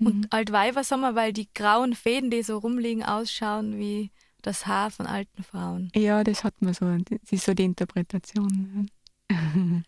[0.00, 0.26] Und mhm.
[0.30, 4.10] Altweiber sagen wir, weil die grauen Fäden, die so rumliegen, ausschauen wie
[4.42, 5.92] das Haar von alten Frauen.
[5.94, 8.90] Ja, das hat man so, das ist so die Interpretation.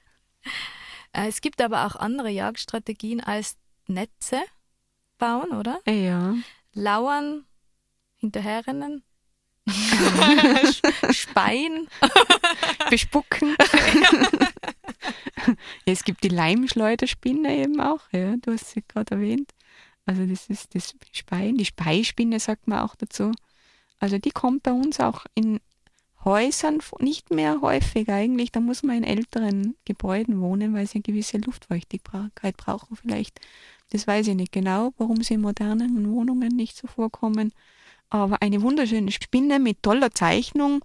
[1.12, 4.42] Äh, es gibt aber auch andere Jagdstrategien als Netze
[5.18, 5.80] bauen, oder?
[5.86, 6.34] Ja.
[6.74, 7.44] Lauern,
[8.16, 9.02] hinterherrennen,
[11.10, 11.88] Speien,
[12.90, 13.56] bespucken.
[15.86, 19.52] ja, es gibt die Leimschleuderspinne eben auch, ja, du hast sie gerade erwähnt.
[20.06, 23.32] Also das ist das Speien, die Speispinne sagt man auch dazu.
[23.98, 25.60] Also die kommt bei uns auch in
[26.24, 28.52] Häusern nicht mehr häufig eigentlich.
[28.52, 33.40] Da muss man in älteren Gebäuden wohnen, weil sie eine gewisse Luftfeuchtigkeit brauchen vielleicht.
[33.90, 37.52] Das weiß ich nicht genau, warum sie in modernen Wohnungen nicht so vorkommen.
[38.10, 40.82] Aber eine wunderschöne Spinne mit toller Zeichnung,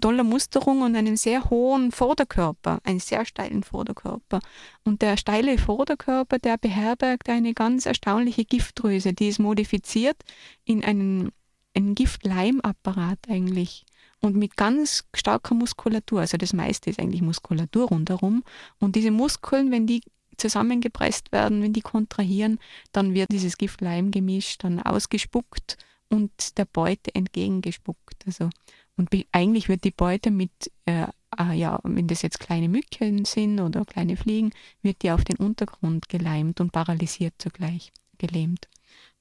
[0.00, 4.40] toller Musterung und einem sehr hohen Vorderkörper, einen sehr steilen Vorderkörper.
[4.84, 10.16] Und der steile Vorderkörper, der beherbergt eine ganz erstaunliche Giftdrüse, die ist modifiziert
[10.64, 11.30] in einen
[11.74, 13.84] ein Giftleimapparat eigentlich
[14.20, 16.20] und mit ganz starker Muskulatur.
[16.20, 18.42] Also das meiste ist eigentlich Muskulatur rundherum.
[18.78, 20.02] Und diese Muskeln, wenn die
[20.36, 22.58] zusammengepresst werden, wenn die kontrahieren,
[22.92, 25.76] dann wird dieses Giftleimgemisch dann ausgespuckt
[26.08, 28.24] und der Beute entgegengespuckt.
[28.26, 28.50] Also,
[28.96, 31.06] und eigentlich wird die Beute mit, äh,
[31.38, 34.50] äh, ja, wenn das jetzt kleine Mücken sind oder kleine Fliegen,
[34.82, 38.68] wird die auf den Untergrund geleimt und paralysiert zugleich, gelähmt.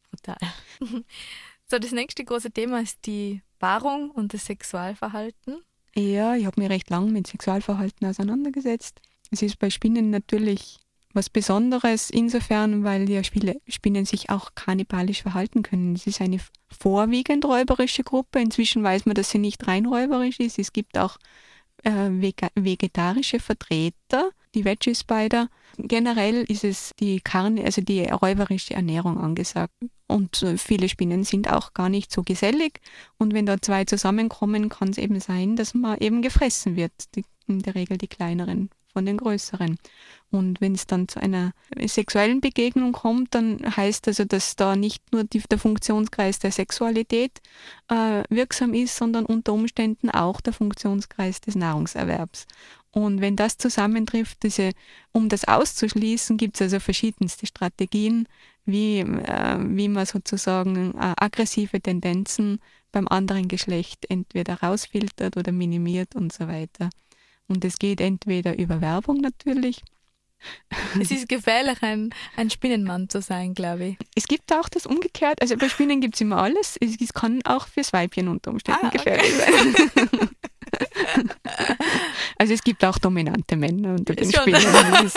[0.10, 0.38] Brutal.
[1.70, 5.62] So, das nächste große Thema ist die Paarung und das Sexualverhalten.
[5.96, 9.02] Ja, ich habe mich recht lang mit Sexualverhalten auseinandergesetzt.
[9.32, 10.78] Es ist bei Spinnen natürlich
[11.14, 15.96] was Besonderes insofern, weil ja Spinnen sich auch kannibalisch verhalten können.
[15.96, 18.40] Es ist eine vorwiegend räuberische Gruppe.
[18.40, 20.60] Inzwischen weiß man, dass sie nicht rein räuberisch ist.
[20.60, 21.18] Es gibt auch
[21.84, 22.10] äh,
[22.56, 25.50] vegetarische Vertreter, die Veggie Spider.
[25.78, 29.74] Generell ist es die Karne, also die räuberische Ernährung angesagt.
[30.08, 32.80] Und äh, viele Spinnen sind auch gar nicht so gesellig.
[33.18, 36.94] Und wenn da zwei zusammenkommen, kann es eben sein, dass man eben gefressen wird.
[37.16, 39.78] Die, in der Regel die kleineren von den größeren.
[40.32, 41.54] Und wenn es dann zu einer
[41.86, 47.40] sexuellen Begegnung kommt, dann heißt also, dass da nicht nur die, der Funktionskreis der Sexualität
[47.90, 52.48] äh, wirksam ist, sondern unter Umständen auch der Funktionskreis des Nahrungserwerbs.
[52.90, 54.72] Und wenn das zusammentrifft, diese,
[55.12, 58.28] um das auszuschließen, gibt es also verschiedenste Strategien,
[58.68, 62.60] wie, äh, wie man sozusagen äh, aggressive Tendenzen
[62.92, 66.90] beim anderen Geschlecht entweder rausfiltert oder minimiert und so weiter.
[67.48, 69.82] Und es geht entweder über Werbung natürlich.
[71.00, 73.98] Es ist gefährlich, ein, ein Spinnenmann zu sein, glaube ich.
[74.16, 75.42] Es gibt auch das umgekehrt.
[75.42, 76.78] Also bei Spinnen gibt es immer alles.
[76.80, 78.98] Es, es, kann auch fürs Weibchen unter Umständen ah, okay.
[78.98, 80.30] gefährlich sein.
[82.48, 84.64] Also es gibt auch dominante Männer unter den Spielern.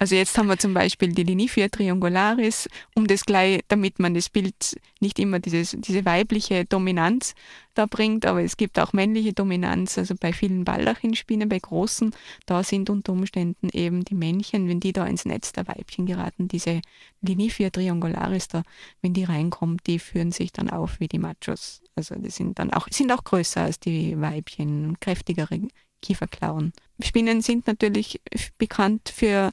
[0.00, 4.28] also jetzt haben wir zum Beispiel die Linifia triangularis, um das gleich, damit man das
[4.28, 7.36] Bild nicht immer dieses, diese weibliche Dominanz
[7.74, 12.12] da bringt, aber es gibt auch männliche Dominanz, also bei vielen Baldachinspinnen, bei großen,
[12.44, 16.48] da sind unter Umständen eben die Männchen, wenn die da ins Netz der Weibchen geraten,
[16.48, 16.80] diese
[17.22, 18.64] Linifia triangularis da,
[19.00, 21.82] wenn die reinkommt, die führen sich dann auf wie die Machos.
[21.94, 25.60] Also die sind dann auch, sind auch größer als die Weibchen, kräftigere
[26.02, 26.72] Kieferklauen.
[27.02, 28.20] Spinnen sind natürlich
[28.58, 29.52] bekannt für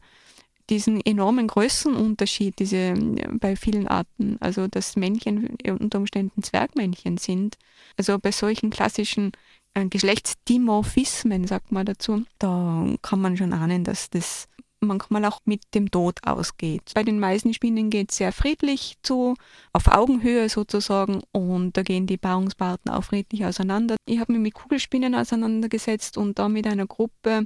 [0.69, 2.95] diesen enormen Größenunterschied, diese
[3.39, 7.57] bei vielen Arten, also dass Männchen unter Umständen Zwergmännchen sind.
[7.97, 9.31] Also bei solchen klassischen
[9.75, 14.47] äh, Geschlechtsdimorphismen, sagt man dazu, da kann man schon ahnen, dass das
[14.85, 16.91] manchmal auch mit dem Tod ausgeht.
[16.93, 19.35] Bei den meisten Spinnen geht es sehr friedlich zu,
[19.73, 23.95] auf Augenhöhe sozusagen, und da gehen die Paarungspartner auch friedlich auseinander.
[24.05, 27.45] Ich habe mich mit Kugelspinnen auseinandergesetzt und da mit einer Gruppe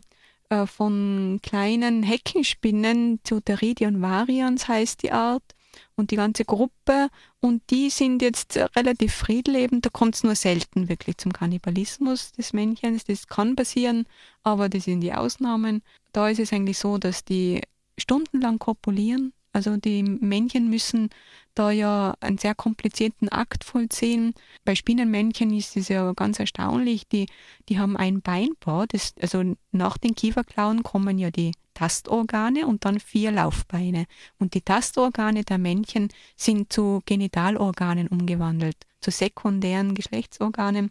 [0.49, 5.43] äh, von kleinen Heckenspinnen, Zoteridion varians heißt die Art,
[5.95, 7.09] und die ganze Gruppe
[7.41, 9.85] und die sind jetzt relativ friedlebend.
[9.85, 13.03] Da kommt es nur selten wirklich zum Kannibalismus des Männchens.
[13.03, 14.05] Das kann passieren,
[14.43, 15.83] aber das sind die Ausnahmen.
[16.11, 17.61] Da ist es eigentlich so, dass die
[17.97, 19.33] stundenlang kopulieren.
[19.51, 21.09] Also die Männchen müssen
[21.55, 24.33] da ja einen sehr komplizierten Akt vollziehen.
[24.63, 27.27] Bei Spinnenmännchen ist es ja ganz erstaunlich, die,
[27.67, 32.99] die haben ein Beinpaar, das, also nach den Kieferklauen kommen ja die Tastorgane und dann
[32.99, 34.05] vier Laufbeine.
[34.37, 40.89] Und die Tastorgane der Männchen sind zu Genitalorganen umgewandelt, zu sekundären Geschlechtsorganen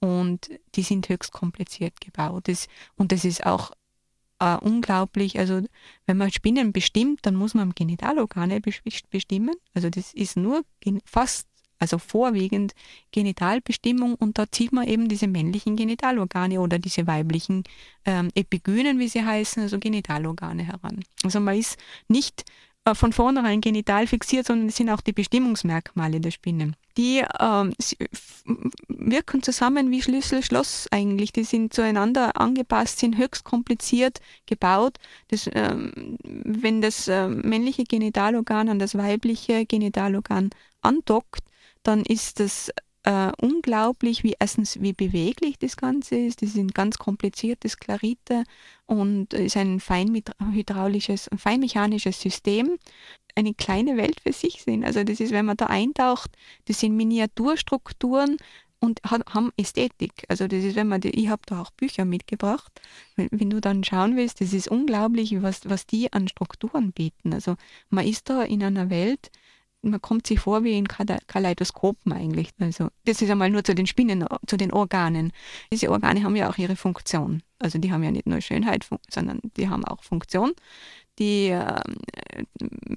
[0.00, 2.46] und die sind höchst kompliziert gebaut.
[2.48, 3.72] Das, und das ist auch
[4.40, 5.38] äh, unglaublich.
[5.38, 5.62] Also
[6.06, 9.54] wenn man Spinnen bestimmt, dann muss man Genitalorgane bestimmen.
[9.74, 10.62] Also das ist nur
[11.04, 11.46] fast,
[11.78, 12.72] also vorwiegend
[13.12, 17.64] Genitalbestimmung und da zieht man eben diese männlichen Genitalorgane oder diese weiblichen
[18.04, 21.04] ähm, Epigynen, wie sie heißen, also Genitalorgane heran.
[21.22, 22.44] Also man ist nicht
[22.84, 26.72] äh, von vornherein genital fixiert, sondern es sind auch die Bestimmungsmerkmale der Spinne.
[26.98, 27.72] Die ähm,
[28.88, 31.32] wirken zusammen wie Schlüssel, Schloss eigentlich.
[31.32, 34.98] Die sind zueinander angepasst, sind höchst kompliziert gebaut.
[35.28, 40.50] Das, ähm, wenn das äh, männliche Genitalorgan an das weibliche Genitalorgan
[40.82, 41.44] andockt,
[41.84, 42.70] dann ist das
[43.04, 46.42] äh, unglaublich, wie erstens wie beweglich das Ganze ist.
[46.42, 48.42] Das ein ganz kompliziertes Klarite
[48.86, 52.76] und ist ein feinmechanisches System.
[53.38, 54.84] Eine kleine Welt für sich sind.
[54.84, 56.32] Also das ist, wenn man da eintaucht,
[56.64, 58.36] das sind Miniaturstrukturen
[58.80, 60.24] und haben Ästhetik.
[60.26, 62.80] Also das ist, wenn man, die, ich habe da auch Bücher mitgebracht.
[63.14, 67.32] Wenn, wenn, du dann schauen willst, das ist unglaublich, was, was die an Strukturen bieten.
[67.32, 67.54] Also
[67.90, 69.30] man ist da in einer Welt,
[69.82, 72.50] man kommt sich vor wie in Kaleidoskopen eigentlich.
[72.58, 75.32] Also das ist einmal nur zu den Spinnen, zu den Organen.
[75.72, 77.42] Diese Organe haben ja auch ihre Funktion.
[77.60, 80.52] Also die haben ja nicht nur Schönheit, sondern die haben auch Funktion.
[81.18, 81.82] Die äh,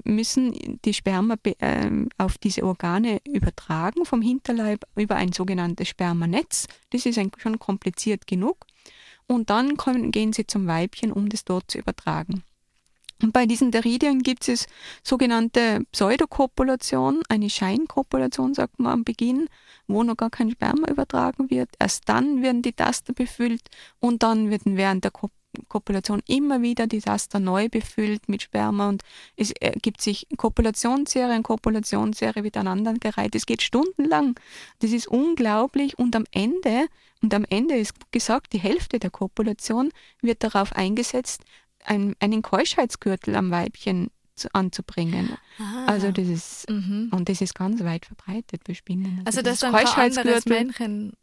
[0.03, 6.67] müssen die Sperma äh, auf diese Organe übertragen vom Hinterleib über ein sogenanntes Spermanetz.
[6.91, 8.65] Das ist schon kompliziert genug.
[9.27, 12.43] Und dann kommen, gehen sie zum Weibchen, um das dort zu übertragen.
[13.21, 14.65] Und bei diesen Deridien gibt es
[15.03, 19.47] sogenannte Pseudokopulation, eine Scheinkopulation, sagt man am Beginn,
[19.87, 21.69] wo noch gar kein Sperma übertragen wird.
[21.79, 23.61] Erst dann werden die Taster befüllt
[23.99, 25.40] und dann werden während der Kopulation
[26.27, 29.03] immer wieder die Taster neu befüllt mit Sperma und
[29.35, 33.35] es ergibt sich Kopulationsserie und Kopulationsserie wird aneinandergereiht.
[33.35, 34.39] Es geht stundenlang.
[34.79, 36.87] Das ist unglaublich und am Ende,
[37.21, 39.89] und am Ende ist gesagt, die Hälfte der Kopulation
[40.21, 41.43] wird darauf eingesetzt,
[41.83, 45.37] ein, einen Keuschheitsgürtel am Weibchen zu, anzubringen.
[45.59, 45.85] Ah.
[45.85, 47.09] Also das ist mhm.
[47.11, 49.21] und das ist ganz weit verbreitet bei Spinnen.
[49.25, 51.13] Also, das, das ist ein anderes Männchen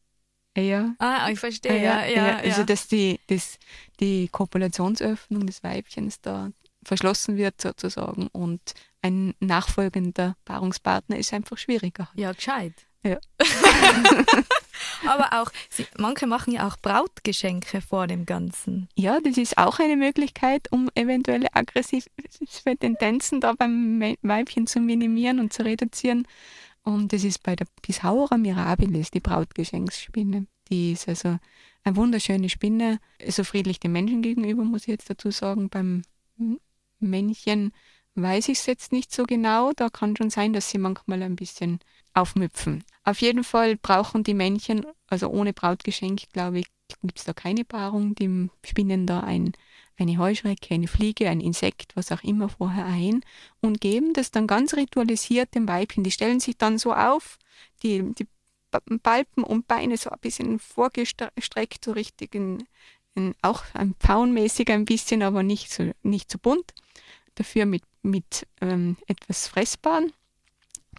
[0.61, 0.95] Ja.
[0.99, 2.27] Ah, ich verstehe, ja, ja.
[2.27, 3.59] ja, Also, dass die, dass
[4.01, 6.51] die Kopulationsöffnung des Weibchens da
[6.85, 12.09] verschlossen wird sozusagen und ein nachfolgender Paarungspartner ist einfach schwieriger.
[12.15, 12.75] Ja, gescheit.
[13.05, 13.19] Ja.
[15.07, 15.51] Aber auch,
[15.97, 18.89] manche machen ja auch Brautgeschenke vor dem Ganzen.
[18.97, 22.09] Ja, das ist auch eine Möglichkeit, um eventuelle aggressive
[22.79, 26.27] Tendenzen da beim Weibchen zu minimieren und zu reduzieren.
[26.89, 30.47] Und das ist bei der Pishaura mirabilis, die Brautgeschenksspinne.
[30.71, 31.39] Die ist also
[31.85, 35.69] eine wunderschöne Spinne, so friedlich den Menschen gegenüber, muss ich jetzt dazu sagen.
[35.69, 36.01] Beim
[36.99, 37.73] Männchen
[38.15, 39.73] weiß ich es jetzt nicht so genau.
[39.77, 41.81] Da kann schon sein, dass sie manchmal ein bisschen
[42.15, 42.85] aufmüpfen.
[43.05, 46.67] Auf jeden Fall brauchen die Männchen, also ohne Brautgeschenk, glaube ich,
[47.03, 48.15] gibt es da keine Paarung.
[48.15, 49.53] Die spinnen da ein,
[49.99, 53.23] eine Heuschrecke, eine Fliege, ein Insekt, was auch immer vorher ein
[53.61, 56.05] und geben das dann ganz ritualisiert dem Weibchen.
[56.05, 57.39] Die stellen sich dann so auf,
[57.83, 58.27] die, die
[58.71, 62.65] Balpen und Beine so ein bisschen vorgestreckt, so richtig in,
[63.15, 66.75] in, auch ein Pfauenmäßig ein bisschen, aber nicht so, nicht so bunt.
[67.35, 70.13] Dafür mit, mit ähm, etwas Fressbaren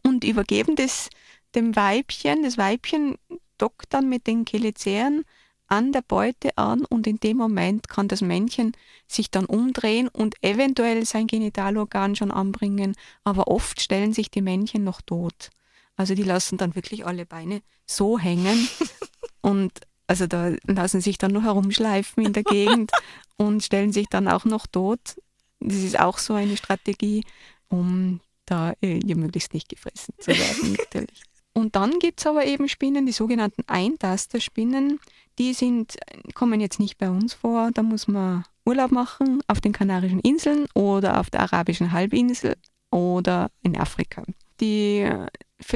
[0.03, 1.09] und übergeben das
[1.55, 2.43] dem Weibchen.
[2.43, 3.17] Das Weibchen
[3.57, 5.25] dockt dann mit den Cheliceren
[5.69, 8.73] an der Beute an und in dem Moment kann das Männchen
[9.07, 14.83] sich dann umdrehen und eventuell sein Genitalorgan schon anbringen, aber oft stellen sich die Männchen
[14.83, 15.49] noch tot.
[15.95, 18.67] Also die lassen dann wirklich alle Beine so hängen
[19.41, 19.71] und
[20.07, 22.91] also da lassen sich dann nur herumschleifen in der Gegend
[23.37, 25.17] und stellen sich dann auch noch tot.
[25.59, 27.23] Das ist auch so eine Strategie,
[27.67, 31.21] um da äh, möglichst nicht gefressen zu werden, natürlich.
[31.53, 34.99] Und dann gibt es aber eben Spinnen, die sogenannten Eintasterspinnen,
[35.37, 35.97] die sind,
[36.33, 37.71] kommen jetzt nicht bei uns vor.
[37.73, 42.55] Da muss man Urlaub machen auf den Kanarischen Inseln oder auf der arabischen Halbinsel
[42.91, 44.23] oder in Afrika.
[44.59, 45.27] Die äh,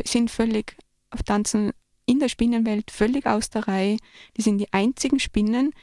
[0.06, 0.78] sind völlig
[1.26, 1.72] Tanzen
[2.06, 3.98] in der Spinnenwelt völlig aus der Reihe.
[4.38, 5.74] Die sind die einzigen Spinnen,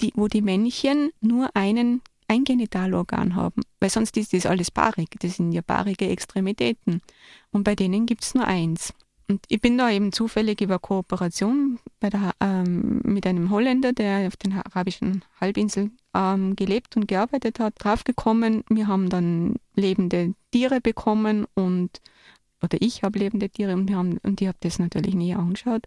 [0.00, 5.08] die, wo die Männchen nur einen ein Genitalorgan haben, weil sonst ist das alles paarig,
[5.18, 7.02] das sind ja paarige Extremitäten.
[7.50, 8.94] Und bei denen gibt es nur eins.
[9.30, 14.36] Und ich bin da eben zufällig über Kooperation der, ähm, mit einem Holländer, der auf
[14.36, 18.64] den arabischen Halbinseln ähm, gelebt und gearbeitet hat, draufgekommen.
[18.68, 22.00] Wir haben dann lebende Tiere bekommen und
[22.60, 25.86] oder ich habe lebende Tiere und, wir haben, und ich habe das natürlich nie angeschaut.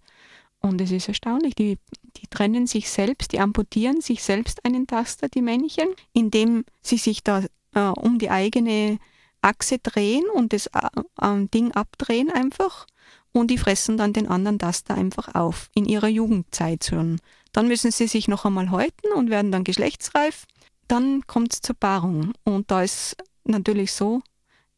[0.62, 1.78] Und es ist erstaunlich, die,
[2.16, 7.24] die trennen sich selbst, die amputieren sich selbst einen Taster, die Männchen, indem sie sich
[7.24, 7.44] da
[7.76, 9.00] äh, um die eigene
[9.42, 10.80] Achse drehen und das äh,
[11.22, 12.88] äh, Ding abdrehen einfach.
[13.34, 17.20] Und die fressen dann den anderen Taster einfach auf, in ihrer Jugendzeit schon.
[17.52, 20.46] Dann müssen sie sich noch einmal häuten und werden dann geschlechtsreif.
[20.88, 22.34] Dann kommt es zur Paarung.
[22.44, 24.22] Und da ist natürlich so,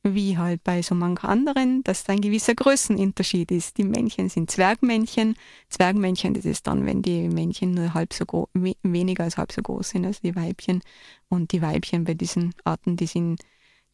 [0.04, 3.78] wie halt bei so manchen anderen, dass da ein gewisser Größenunterschied ist.
[3.78, 5.36] Die Männchen sind Zwergmännchen.
[5.70, 8.48] Zwergmännchen, das ist dann, wenn die Männchen nur halb so groß,
[8.84, 10.82] weniger als halb so groß sind als die Weibchen.
[11.28, 13.42] Und die Weibchen bei diesen Arten, die sind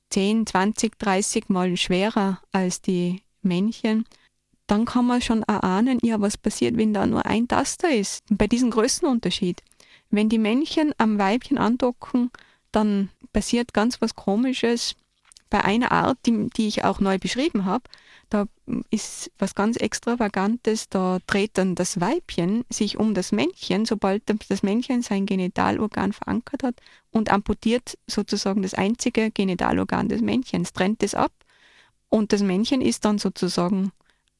[0.09, 4.05] 10, 20, 30 Mal schwerer als die Männchen.
[4.72, 8.24] Dann kann man schon erahnen, ja, was passiert, wenn da nur ein Taster ist.
[8.30, 9.61] Bei diesem Größenunterschied.
[10.11, 12.32] Wenn die Männchen am Weibchen andocken,
[12.72, 14.95] dann passiert ganz was Komisches
[15.49, 17.84] bei einer Art, die, die ich auch neu beschrieben habe,
[18.30, 18.45] da
[18.91, 24.63] ist was ganz Extravagantes, da dreht dann das Weibchen sich um das Männchen, sobald das
[24.63, 26.76] Männchen sein Genitalorgan verankert hat
[27.11, 31.34] und amputiert sozusagen das einzige Genitalorgan des Männchens, trennt es ab
[32.07, 33.91] und das Männchen ist dann sozusagen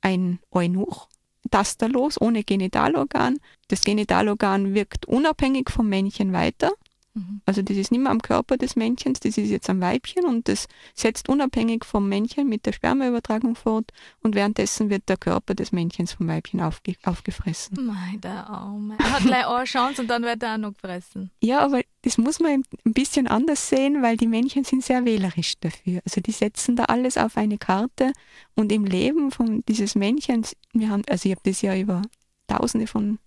[0.02, 1.08] ein Eunuch,
[1.50, 3.40] tasterlos, ohne Genitalorgan.
[3.68, 6.72] Das Genitalorgan wirkt unabhängig vom Männchen weiter
[7.14, 7.42] Mhm.
[7.46, 10.48] Also das ist nicht mehr am Körper des Männchens, das ist jetzt am Weibchen und
[10.48, 13.92] das setzt unabhängig vom Männchen mit der Spermaübertragung fort
[14.22, 17.86] und währenddessen wird der Körper des Männchens vom Weibchen aufge aufgefressen.
[17.86, 18.96] Mein, der Arme.
[19.00, 21.32] Er hat gleich eine Chance und dann wird er auch noch gefressen.
[21.42, 25.56] Ja, aber das muss man ein bisschen anders sehen, weil die Männchen sind sehr wählerisch
[25.60, 26.02] dafür.
[26.06, 28.14] Also die setzen da alles auf eine Karte
[28.56, 32.02] und im Leben von dieses Männchens, wir haben, also ich habe das ja über
[32.48, 33.20] tausende von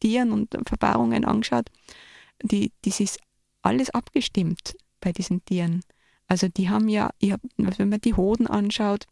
[0.00, 1.70] Tieren und Verpaarungen angeschaut,
[2.42, 3.18] die, das ist
[3.68, 5.82] alles abgestimmt bei diesen Tieren.
[6.26, 9.06] Also die haben ja, wenn man die Hoden anschaut,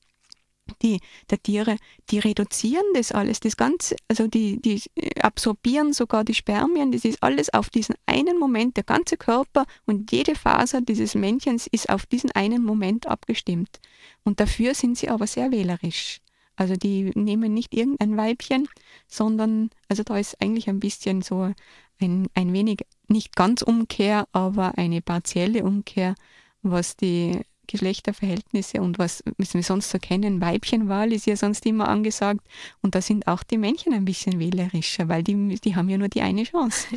[0.83, 1.01] die
[1.31, 1.77] der Tiere,
[2.11, 4.83] die reduzieren das alles, das Ganze, also die, die
[5.21, 10.11] absorbieren sogar die Spermien, das ist alles auf diesen einen Moment, der ganze Körper und
[10.11, 13.81] jede Faser dieses Männchens ist auf diesen einen Moment abgestimmt.
[14.25, 16.21] Und dafür sind sie aber sehr wählerisch.
[16.57, 18.67] Also die nehmen nicht irgendein Weibchen,
[19.07, 21.53] sondern, also da ist eigentlich ein bisschen so
[22.01, 26.15] ein, ein wenig, nicht ganz Umkehr, aber eine partielle Umkehr,
[26.63, 31.89] was die Geschlechterverhältnisse und was, was wir sonst so kennen, Weibchenwahl ist ja sonst immer
[31.89, 32.47] angesagt.
[32.81, 36.09] Und da sind auch die Männchen ein bisschen wählerischer, weil die, die haben ja nur
[36.09, 36.87] die eine Chance.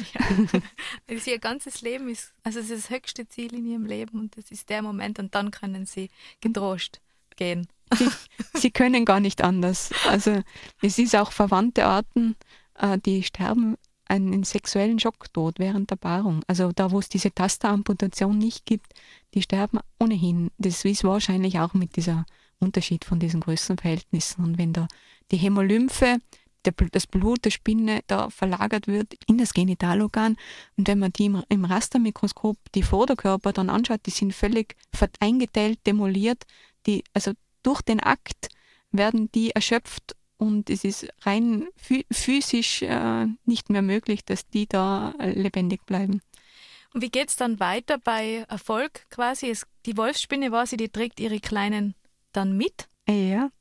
[1.10, 1.20] Ja.
[1.26, 4.52] ihr ganzes Leben ist, also es ist das höchste Ziel in ihrem Leben und das
[4.52, 6.10] ist der Moment und dann können sie
[6.42, 7.02] getrost
[7.36, 7.68] gehen.
[7.96, 8.10] Sie,
[8.54, 9.92] sie können gar nicht anders.
[10.08, 10.42] Also
[10.82, 12.36] es ist auch verwandte Arten,
[12.76, 13.76] äh, die sterben
[14.10, 16.42] einen sexuellen Schocktod während der Paarung.
[16.48, 18.94] Also da, wo es diese Tasteramputation nicht gibt,
[19.34, 20.52] die sterben ohnehin.
[20.58, 22.26] Das ist wahrscheinlich auch mit dieser
[22.60, 24.44] Unterschied von diesen Größenverhältnissen.
[24.44, 24.88] Und wenn da
[25.32, 26.18] die Hämolymphe,
[26.66, 30.36] der, das Blut der Spinne da verlagert wird in das Genitalorgan
[30.76, 34.76] und wenn man die im, im Rastermikroskop die Vorderkörper dann anschaut, die sind völlig
[35.20, 36.44] eingeteilt, demoliert.
[36.86, 37.32] Die, also
[37.64, 38.50] durch den Akt
[38.92, 45.14] werden die erschöpft und es ist rein physisch äh, nicht mehr möglich, dass die da
[45.20, 46.22] lebendig bleiben.
[46.94, 49.50] Und wie geht es dann weiter bei Erfolg quasi?
[49.50, 51.94] Es, die Wolfsspinne war sie, die trägt ihre Kleinen
[52.32, 52.88] dann mit?
[53.08, 53.52] Ja.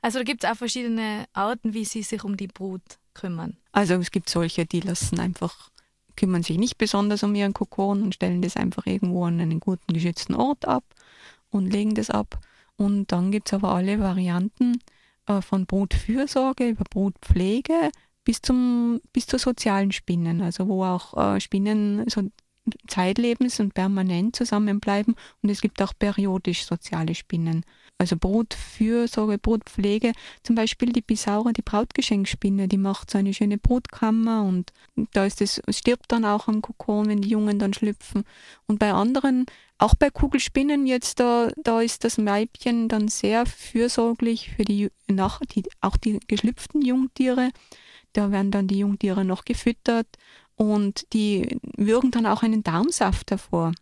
[0.00, 3.58] Also da gibt es auch verschiedene Arten, wie sie sich um die Brut kümmern.
[3.72, 5.70] Also es gibt solche, die lassen einfach,
[6.16, 9.92] kümmern sich nicht besonders um ihren Kokon und stellen das einfach irgendwo an einen guten
[9.92, 10.84] geschützten Ort ab
[11.50, 12.38] und legen das ab.
[12.76, 14.78] Und dann gibt es aber alle Varianten,
[15.26, 17.90] äh, von Brutfürsorge über Brutpflege
[18.24, 22.22] bis, zum, bis zur sozialen Spinnen, also wo auch äh, Spinnen so
[22.88, 27.64] zeitlebens und permanent zusammenbleiben und es gibt auch periodisch soziale Spinnen.
[27.96, 34.42] Also Brutfürsorge, Brutpflege, zum Beispiel die Bisaura, die Brautgeschenkspinne, die macht so eine schöne Brutkammer
[34.42, 34.72] und
[35.12, 38.24] da ist es, stirbt dann auch am Kokon, wenn die Jungen dann schlüpfen.
[38.66, 39.46] Und bei anderen
[39.78, 45.40] auch bei Kugelspinnen jetzt, da, da ist das Weibchen dann sehr fürsorglich für die, nach,
[45.40, 47.50] die, auch die geschlüpften Jungtiere.
[48.12, 50.06] Da werden dann die Jungtiere noch gefüttert
[50.56, 53.72] und die würgen dann auch einen Darmsaft hervor.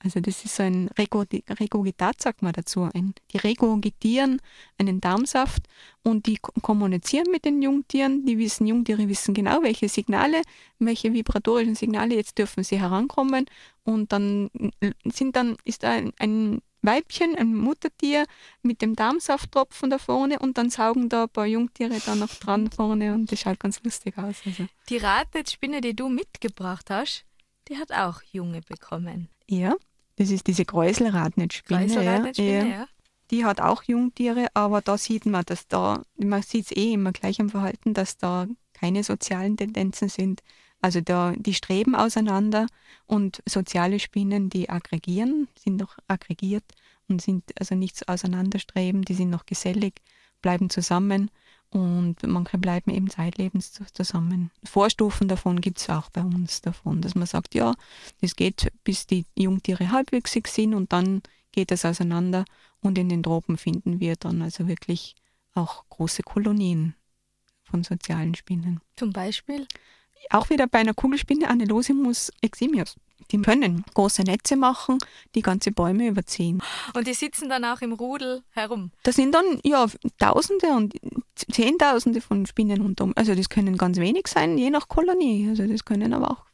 [0.00, 2.88] Also das ist so ein Regurgitat, sagt man dazu.
[2.94, 4.40] Ein, die regurgitieren
[4.78, 5.64] einen Darmsaft
[6.04, 8.24] und die kommunizieren mit den Jungtieren.
[8.24, 10.42] Die wissen, Jungtiere wissen genau, welche Signale,
[10.78, 13.46] welche vibratorischen Signale jetzt dürfen sie herankommen.
[13.82, 14.50] Und dann
[15.04, 18.24] sind dann, ist da ein, ein Weibchen, ein Muttertier
[18.62, 22.70] mit dem Darmsafttropfen da vorne und dann saugen da ein paar Jungtiere da noch dran
[22.70, 24.36] vorne und das schaut ganz lustig aus.
[24.46, 24.66] Also.
[24.88, 27.24] Die Ratspinne, die du mitgebracht hast,
[27.68, 29.28] die hat auch Junge bekommen.
[29.48, 29.74] Ja,
[30.18, 31.86] das ist diese Kräuselradnetzspinne.
[31.86, 32.76] Kräuselradnetzspinne, ja.
[32.80, 32.88] ja.
[33.30, 37.12] Die hat auch Jungtiere, aber da sieht man, dass da, man sieht es eh immer
[37.12, 40.42] gleich am Verhalten, dass da keine sozialen Tendenzen sind.
[40.80, 42.66] Also da, die streben auseinander
[43.06, 46.64] und soziale Spinnen, die aggregieren, sind noch aggregiert
[47.08, 50.00] und sind also nichts auseinanderstreben, die sind noch gesellig,
[50.40, 51.30] bleiben zusammen
[51.70, 54.50] und manche bleiben eben zeitlebens zusammen.
[54.64, 57.74] Vorstufen davon gibt es auch bei uns davon, dass man sagt, ja,
[58.20, 62.44] das geht bis die Jungtiere halbwüchsig sind und dann geht es auseinander
[62.80, 65.14] und in den Tropen finden wir dann also wirklich
[65.54, 66.94] auch große Kolonien
[67.64, 68.80] von sozialen Spinnen.
[68.96, 69.66] Zum Beispiel?
[70.30, 72.96] Auch wieder bei einer Kugelspinne Anelosimus eximius.
[73.30, 74.98] Die können große Netze machen,
[75.34, 76.62] die ganze Bäume überziehen.
[76.94, 78.90] Und die sitzen dann auch im Rudel herum?
[79.02, 79.86] Da sind dann ja
[80.18, 80.94] Tausende und
[81.34, 83.12] Zehntausende von Spinnen rundum.
[83.16, 85.48] Also das können ganz wenig sein, je nach Kolonie.
[85.48, 86.48] Also das können aber auch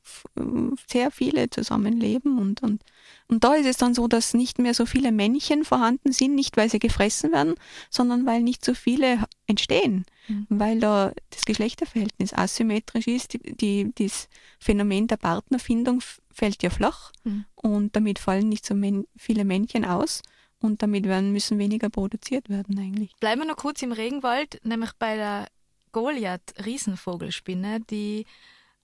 [0.88, 2.82] sehr viele zusammenleben und, und,
[3.28, 6.56] und da ist es dann so, dass nicht mehr so viele Männchen vorhanden sind, nicht
[6.56, 7.54] weil sie gefressen werden,
[7.88, 10.46] sondern weil nicht so viele entstehen, mhm.
[10.50, 13.32] weil da das Geschlechterverhältnis asymmetrisch ist.
[13.32, 16.02] Die, die, das Phänomen der Partnerfindung
[16.34, 17.44] fällt ja flach mhm.
[17.54, 18.74] und damit fallen nicht so
[19.16, 20.22] viele Männchen aus
[20.60, 23.12] und damit werden, müssen weniger produziert werden eigentlich.
[23.20, 25.46] Bleiben wir noch kurz im Regenwald, nämlich bei der
[25.92, 28.26] Goliath-Riesenvogelspinne, die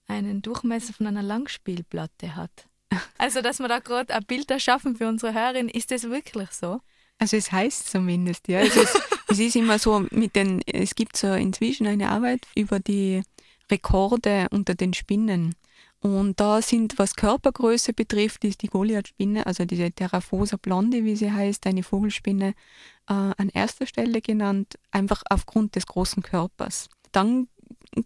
[0.07, 2.51] einen Durchmesser von einer Langspielplatte hat.
[3.17, 6.81] Also, dass wir da gerade ein Bild erschaffen für unsere Hörerin, ist das wirklich so?
[7.17, 8.61] Also es heißt zumindest, ja.
[8.61, 8.99] Es ist,
[9.29, 13.21] es ist immer so mit den, es gibt so inzwischen eine Arbeit über die
[13.69, 15.55] Rekorde unter den Spinnen.
[16.01, 21.31] Und da sind, was Körpergröße betrifft, ist die Goliath-Spinne, also diese Terraphosa blonde, wie sie
[21.31, 22.49] heißt, eine Vogelspinne,
[23.07, 26.89] äh, an erster Stelle genannt, einfach aufgrund des großen Körpers.
[27.11, 27.47] Dann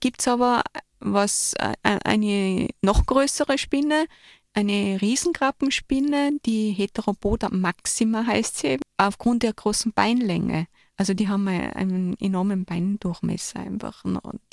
[0.01, 0.61] gibt es aber
[0.99, 4.07] was äh, eine noch größere Spinne,
[4.53, 10.67] eine Riesenkrabbenspinne, die Heteropoda maxima heißt sie, aufgrund der großen Beinlänge.
[10.97, 14.03] Also die haben einen enormen Beindurchmesser einfach,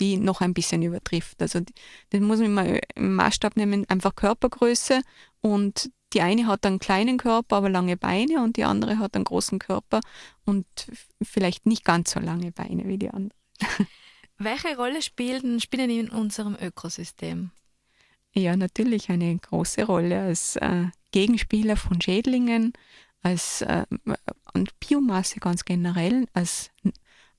[0.00, 1.40] die noch ein bisschen übertrifft.
[1.40, 1.60] Also
[2.10, 5.02] das muss man mal im Maßstab nehmen, einfach Körpergröße
[5.40, 9.24] und die eine hat einen kleinen Körper, aber lange Beine und die andere hat einen
[9.24, 10.00] großen Körper
[10.44, 10.66] und
[11.22, 13.38] vielleicht nicht ganz so lange Beine wie die andere.
[14.38, 17.50] Welche Rolle spielen Spinnen in unserem Ökosystem?
[18.34, 22.72] Ja, natürlich eine große Rolle als äh, Gegenspieler von Schädlingen,
[23.22, 23.84] als äh,
[24.52, 26.70] und Biomasse ganz generell, als,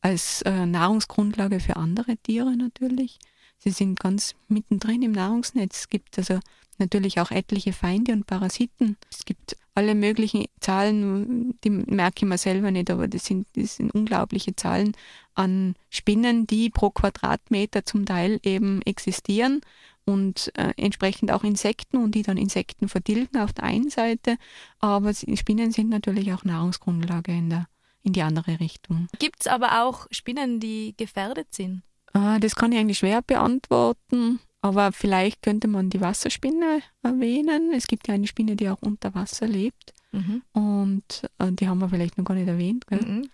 [0.01, 3.19] als äh, Nahrungsgrundlage für andere Tiere natürlich.
[3.57, 5.81] Sie sind ganz mittendrin im Nahrungsnetz.
[5.81, 6.39] Es gibt also
[6.79, 8.97] natürlich auch etliche Feinde und Parasiten.
[9.11, 13.77] Es gibt alle möglichen Zahlen, die merke ich mir selber nicht, aber das sind, das
[13.77, 14.93] sind unglaubliche Zahlen
[15.33, 19.61] an Spinnen, die pro Quadratmeter zum Teil eben existieren
[20.05, 24.37] und äh, entsprechend auch Insekten und die dann Insekten vertilgen auf der einen Seite,
[24.79, 27.67] aber Spinnen sind natürlich auch Nahrungsgrundlage in, der,
[28.01, 29.07] in die andere Richtung.
[29.19, 31.83] Gibt es aber auch Spinnen, die gefährdet sind?
[32.13, 37.71] Ah, das kann ich eigentlich schwer beantworten, aber vielleicht könnte man die Wasserspinne erwähnen.
[37.73, 40.43] Es gibt ja eine Spinne, die auch unter Wasser lebt mhm.
[40.53, 42.85] und äh, die haben wir vielleicht noch gar nicht erwähnt.
[42.89, 43.29] Mhm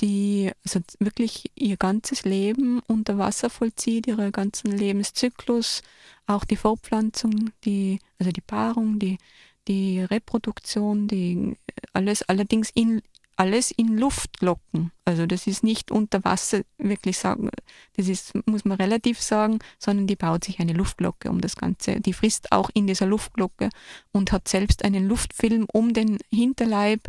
[0.00, 5.82] die also wirklich ihr ganzes Leben unter Wasser vollzieht, ihren ganzen Lebenszyklus,
[6.26, 9.18] auch die Fortpflanzung, die, also die Paarung, die,
[9.66, 11.56] die Reproduktion, die
[11.92, 13.02] alles allerdings in
[13.38, 14.90] alles in Luftglocken.
[15.04, 17.50] Also das ist nicht unter Wasser wirklich sagen,
[17.96, 22.00] das ist, muss man relativ sagen, sondern die baut sich eine Luftglocke um das Ganze.
[22.00, 23.70] Die frisst auch in dieser Luftglocke
[24.10, 27.02] und hat selbst einen Luftfilm um den Hinterleib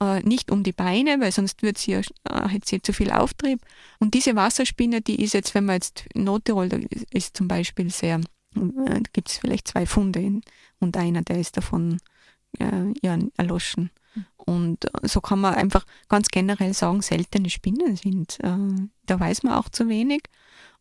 [0.00, 2.02] äh, nicht um die Beine, weil sonst wird sie, äh,
[2.48, 3.60] hätte sie zu viel Auftrieb.
[3.98, 6.78] Und diese Wasserspinne, die ist jetzt, wenn man jetzt Nordtirol, da
[7.10, 8.20] ist zum Beispiel sehr,
[8.56, 10.42] äh, gibt es vielleicht zwei Funde in,
[10.80, 11.98] und einer, der ist davon
[12.58, 13.90] äh, ja, erloschen.
[14.36, 18.38] Und äh, so kann man einfach ganz generell sagen, seltene Spinnen sind.
[18.40, 20.22] Äh, da weiß man auch zu wenig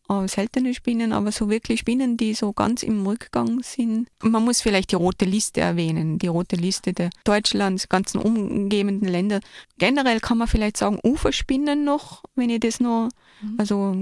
[0.10, 4.08] äh, seltene Spinnen, aber so wirklich Spinnen, die so ganz im Rückgang sind.
[4.22, 9.42] Man muss vielleicht die rote Liste erwähnen, die rote Liste der Deutschlands, ganzen umgebenden Länder.
[9.78, 13.10] Generell kann man vielleicht sagen, Uferspinnen noch, wenn ich das noch,
[13.42, 13.56] mhm.
[13.58, 13.96] also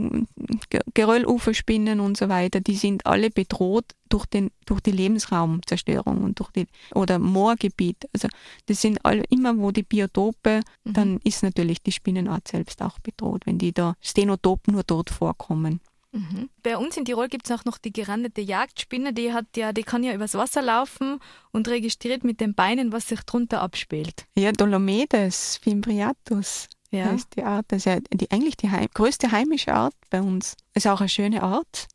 [0.94, 6.52] Gerölluferspinnen und so weiter, die sind alle bedroht durch, den, durch die Lebensraumzerstörung und durch
[6.52, 8.08] die, oder Moorgebiet.
[8.14, 8.28] Also
[8.68, 10.94] das sind alle, immer wo die Biotope, mhm.
[10.94, 15.82] dann ist natürlich die Spinnenart selbst auch bedroht, wenn die da Stenotop nur dort vorkommen.
[16.16, 16.50] Mhm.
[16.64, 19.84] Bei uns in Tirol gibt es auch noch die gerandete Jagdspinne, die hat ja, die
[19.84, 21.20] kann ja übers Wasser laufen
[21.52, 24.26] und registriert mit den Beinen, was sich drunter abspielt.
[24.36, 27.06] Ja, Dolomedes fimbriatus ja.
[27.06, 27.66] heißt die Art.
[27.68, 30.56] Das ist ja die, eigentlich die heim, größte heimische Art bei uns.
[30.74, 31.88] Ist auch eine schöne Art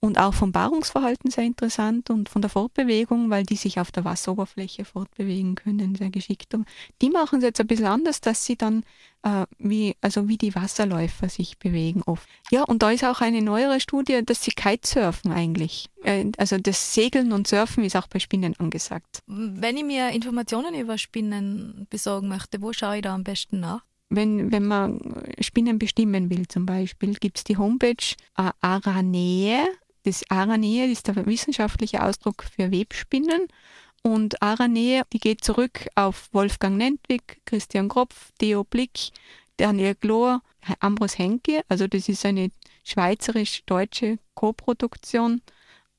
[0.00, 4.04] und auch vom Paarungsverhalten sehr interessant und von der Fortbewegung, weil die sich auf der
[4.04, 6.54] Wasseroberfläche fortbewegen können, sehr geschickt.
[6.54, 6.66] Und
[7.02, 8.82] die machen es jetzt ein bisschen anders, dass sie dann
[9.22, 12.26] äh, wie, also wie die Wasserläufer sich bewegen oft.
[12.50, 15.90] Ja, und da ist auch eine neuere Studie, dass sie Kitesurfen eigentlich.
[16.02, 19.22] Äh, also das Segeln und Surfen ist auch bei Spinnen angesagt.
[19.26, 23.84] Wenn ich mir Informationen über Spinnen besorgen möchte, wo schaue ich da am besten nach?
[24.10, 25.00] wenn, wenn man
[25.40, 29.60] Spinnen bestimmen will zum Beispiel, gibt es die Homepage äh, Aranee,
[30.04, 33.48] das Aranee ist der wissenschaftliche Ausdruck für Webspinnen.
[34.02, 39.10] Und Aranee, die geht zurück auf Wolfgang Nentwig, Christian Kropf, Theo Blick,
[39.58, 40.42] Daniel Glor,
[40.80, 41.62] Ambros Henke.
[41.68, 42.50] Also das ist eine
[42.84, 45.42] schweizerisch-deutsche Co-Produktion.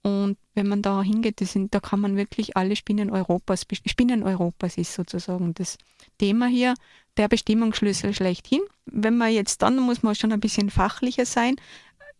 [0.03, 4.77] Und wenn man da hingeht, sind, da kann man wirklich alle Spinnen Europas, Spinnen Europas
[4.77, 5.77] ist sozusagen das
[6.17, 6.73] Thema hier,
[7.17, 8.61] der Bestimmungsschlüssel schlechthin.
[8.85, 11.55] Wenn man jetzt dann, muss man schon ein bisschen fachlicher sein,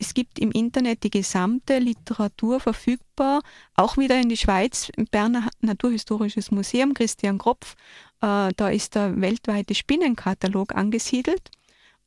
[0.01, 3.43] es gibt im Internet die gesamte Literatur verfügbar,
[3.75, 7.75] auch wieder in die Schweiz, im Berner Naturhistorisches Museum, Christian Kropf.
[8.19, 11.51] Äh, da ist der weltweite Spinnenkatalog angesiedelt.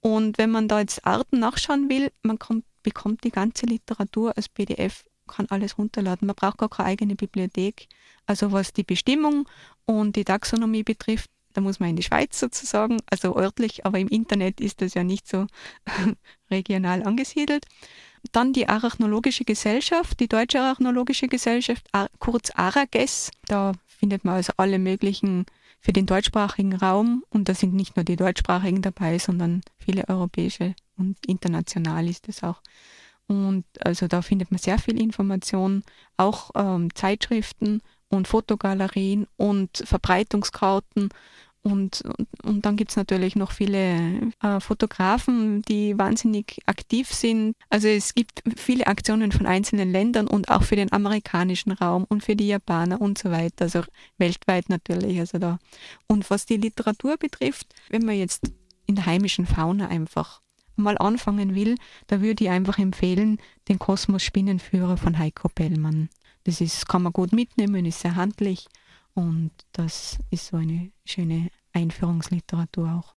[0.01, 4.49] Und wenn man da jetzt Arten nachschauen will, man kommt, bekommt die ganze Literatur als
[4.49, 6.27] PDF, kann alles runterladen.
[6.27, 7.87] Man braucht gar keine eigene Bibliothek.
[8.27, 9.49] Also was die Bestimmung
[9.87, 14.09] und die Taxonomie betrifft, da muss man in die Schweiz sozusagen, also örtlich, aber im
[14.09, 15.47] Internet ist das ja nicht so
[16.51, 17.65] regional angesiedelt.
[18.33, 21.87] Dann die Arachnologische Gesellschaft, die Deutsche Arachnologische Gesellschaft,
[22.19, 23.31] kurz ARAGES.
[23.47, 25.47] Da findet man also alle möglichen
[25.81, 30.75] für den deutschsprachigen Raum und da sind nicht nur die deutschsprachigen dabei, sondern viele europäische
[30.97, 32.63] und international ist es auch.
[33.27, 35.83] Und also da findet man sehr viel Information,
[36.17, 41.11] auch ähm, Zeitschriften und Fotogalerien und Verbreitungskarten
[41.65, 47.57] und, und, und dann gibt's natürlich noch viele äh, Fotografen, die wahnsinnig aktiv sind.
[47.71, 52.23] Also es gibt viele Aktionen von einzelnen Ländern und auch für den amerikanischen Raum und
[52.23, 53.65] für die Japaner und so weiter.
[53.65, 53.83] Also
[54.19, 55.19] weltweit natürlich.
[55.19, 55.59] Also da.
[56.07, 58.53] Und was die Literatur betrifft, wenn man jetzt
[58.87, 60.43] in der heimischen Fauna einfach
[60.77, 61.77] mal anfangen will,
[62.09, 63.39] da würde ich einfach empfehlen,
[63.69, 66.11] den Kosmos Spinnenführer von Heiko Bellmann.
[66.45, 68.67] Das ist, kann man gut mitnehmen, ist sehr handlich
[69.15, 73.14] und das ist so eine schöne Einführungsliteratur auch.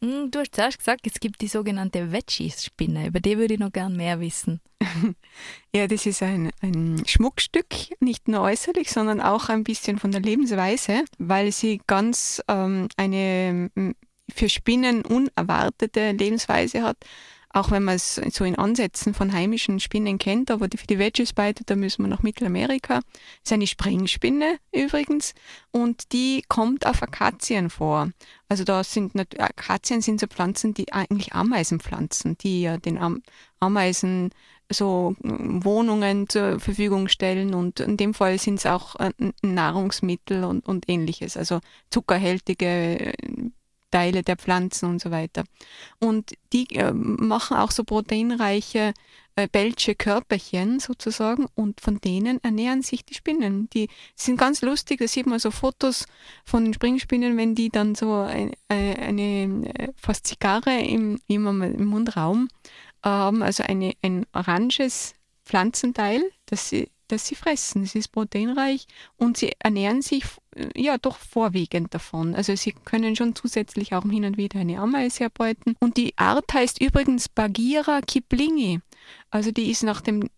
[0.00, 3.08] Du hast zuerst gesagt, es gibt die sogenannte Veggie-Spinne.
[3.08, 4.60] Über die würde ich noch gern mehr wissen.
[5.74, 7.66] ja, das ist ein, ein Schmuckstück,
[8.00, 13.70] nicht nur äußerlich, sondern auch ein bisschen von der Lebensweise, weil sie ganz ähm, eine
[14.32, 16.98] für Spinnen unerwartete Lebensweise hat
[17.50, 21.62] auch wenn man es so in Ansätzen von heimischen Spinnen kennt, aber für die Veggie-Spider,
[21.66, 22.96] da müssen wir nach Mittelamerika.
[22.96, 25.34] Das ist eine Springspinne übrigens
[25.70, 28.10] und die kommt auf Akazien vor.
[28.48, 33.22] Also da sind Akazien sind so Pflanzen, die eigentlich Ameisenpflanzen, die ja den
[33.60, 34.30] Ameisen
[34.70, 40.44] so äh, Wohnungen zur Verfügung stellen und in dem Fall sind es auch äh, Nahrungsmittel
[40.44, 43.50] und, und ähnliches, also zuckerhältige äh,
[43.90, 45.44] Teile der Pflanzen und so weiter.
[45.98, 48.92] Und die äh, machen auch so proteinreiche
[49.36, 53.70] äh, Bälsche Körperchen sozusagen und von denen ernähren sich die Spinnen.
[53.70, 56.06] Die sind ganz lustig, da sieht man so Fotos
[56.44, 62.48] von den Springspinnen, wenn die dann so eine, eine äh, fast Zigarre im, im Mundraum
[63.04, 65.14] haben, also eine, ein oranges
[65.44, 67.82] Pflanzenteil, das sie das sie fressen.
[67.82, 68.86] Es ist proteinreich
[69.16, 70.28] und sie ernähren sich äh,
[70.74, 72.34] ja doch vorwiegend davon.
[72.34, 75.76] Also sie können schon zusätzlich auch hin und wieder eine Ameise erbeuten.
[75.80, 78.80] Und die Art heißt übrigens Bagheera kiplingi.
[79.30, 80.28] Also die ist nach dem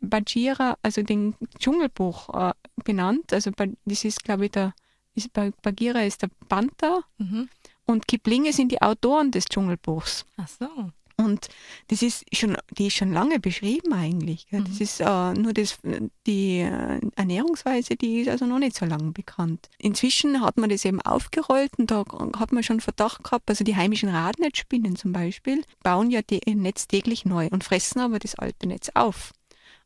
[0.00, 2.52] Bagheera, also dem Dschungelbuch äh,
[2.84, 3.32] benannt.
[3.32, 3.50] Also
[3.84, 4.74] das ist, glaube ich, der
[5.14, 7.48] ist, Bagheera ist der Panther mhm.
[7.86, 10.26] und Kiplinge sind die Autoren des Dschungelbuchs.
[10.36, 10.68] Ach so.
[11.18, 11.48] Und
[11.88, 14.46] das ist schon, die ist schon lange beschrieben eigentlich.
[14.50, 14.64] Mhm.
[14.64, 15.78] Das ist äh, nur das,
[16.26, 19.70] die äh, Ernährungsweise, die ist also noch nicht so lange bekannt.
[19.78, 22.04] Inzwischen hat man das eben aufgerollt und da
[22.38, 26.86] hat man schon Verdacht gehabt, also die heimischen Radnetzspinnen zum Beispiel bauen ja ihr Netz
[26.86, 29.32] täglich neu und fressen aber das alte Netz auf.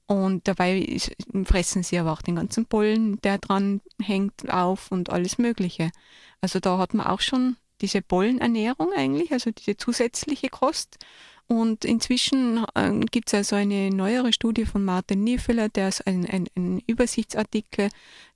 [0.07, 0.99] Und dabei
[1.45, 5.93] fressen sie aber auch den ganzen Pollen, der dran hängt, auf und alles Mögliche.
[6.41, 10.99] Also da hat man auch schon diese Pollenernährung eigentlich, also diese zusätzliche Kost.
[11.51, 16.25] Und inzwischen äh, gibt es also eine neuere Studie von Martin Niefeler, der ist ein,
[16.25, 17.89] ein, ein Übersichtsartikel,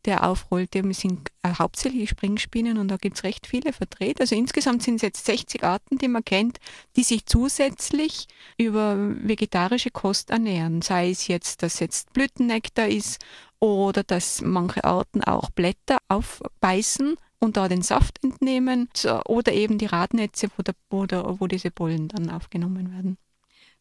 [0.05, 4.21] der aufrollt, eben sind hauptsächlich Springspinnen und da gibt es recht viele vertreten.
[4.21, 6.59] Also insgesamt sind es jetzt 60 Arten, die man kennt,
[6.97, 8.27] die sich zusätzlich
[8.59, 10.83] über vegetarische Kost ernähren.
[10.83, 13.25] Sei es jetzt, dass jetzt Blütennektar ist
[13.61, 17.15] oder dass manche Arten auch Blätter aufbeißen
[17.45, 18.89] und da den Saft entnehmen
[19.27, 23.19] oder eben die Radnetze, wo, der, wo, der, wo diese Pollen dann aufgenommen werden.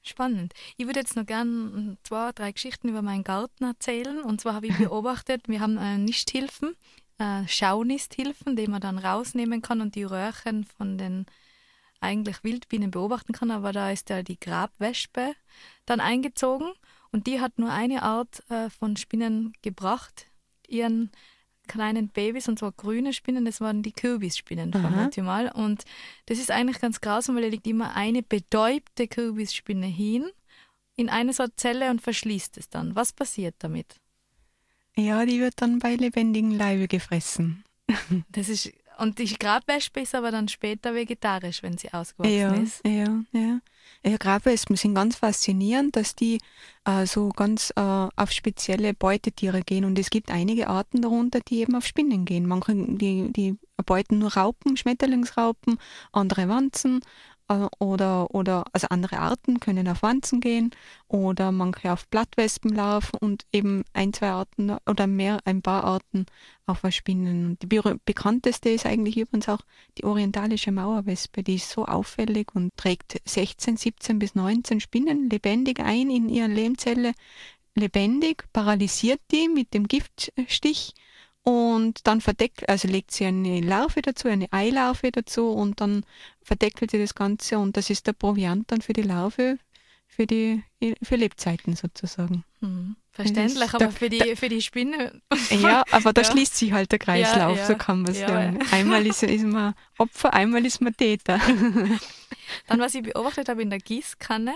[0.05, 0.53] Spannend.
[0.75, 4.21] Ich würde jetzt noch gerne zwei, drei Geschichten über meinen Garten erzählen.
[4.21, 6.75] Und zwar habe ich beobachtet, wir haben äh, Nisthilfen,
[7.19, 11.25] äh, Schaunisthilfen, die man dann rausnehmen kann und die Röhrchen von den
[12.01, 13.49] eigentlich Wildbienen beobachten kann.
[13.49, 15.35] Aber da ist ja die Grabwespe
[15.85, 16.73] dann eingezogen
[17.13, 20.27] und die hat nur eine Art äh, von Spinnen gebracht,
[20.67, 21.11] ihren
[21.67, 25.51] kleinen Babys und zwar grüne Spinnen, das waren die Kürbisspinnen, vermute ich mal.
[25.51, 25.83] Und
[26.25, 30.29] das ist eigentlich ganz grausam, weil da liegt immer eine betäubte Kürbisspinne hin
[30.95, 32.95] in eine so Zelle und verschließt es dann.
[32.95, 33.99] Was passiert damit?
[34.95, 37.63] Ja, die wird dann bei lebendigen Leibe gefressen.
[38.29, 42.85] Das ist und die Grabwespe ist aber dann später vegetarisch, wenn sie ausgewachsen ja, ist.
[42.85, 43.59] Ja, ja.
[44.05, 46.39] Ja, Grabwespen sind ganz faszinierend, dass die
[46.85, 49.85] äh, so ganz äh, auf spezielle Beutetiere gehen.
[49.85, 52.45] Und es gibt einige Arten darunter, die eben auf Spinnen gehen.
[52.45, 55.77] Manche, die, die beuten nur Raupen, Schmetterlingsraupen,
[56.11, 57.01] andere Wanzen
[57.79, 60.71] oder, oder also andere Arten können auf Wanzen gehen
[61.07, 66.25] oder manche auf Blattwespen laufen und eben ein, zwei Arten oder mehr, ein paar Arten
[66.65, 67.57] auf Spinnen.
[67.59, 69.61] Die bekannteste ist eigentlich übrigens auch
[69.97, 75.79] die orientalische Mauerwespe, die ist so auffällig und trägt 16, 17 bis 19 Spinnen lebendig
[75.79, 77.13] ein in ihre Lehmzelle,
[77.75, 80.93] lebendig, paralysiert die mit dem Giftstich
[81.43, 86.05] und dann verdeckelt, also legt sie eine Larve dazu, eine Eilarve dazu und dann
[86.41, 89.57] verdeckelt sie das Ganze und das ist der Proviant dann für die Larve
[90.07, 90.63] für die
[91.01, 92.43] für Lebzeiten sozusagen.
[92.61, 92.95] Mhm.
[93.13, 95.21] Verständlich, aber für die, für die Spinne.
[95.51, 96.31] Ja, aber da ja.
[96.31, 98.59] schließt sich halt der Kreislauf, ja, so kann man sagen.
[98.71, 101.39] Einmal ist, ist man Opfer, einmal ist man Täter.
[102.67, 104.55] Dann, was ich beobachtet habe in der Gießkanne,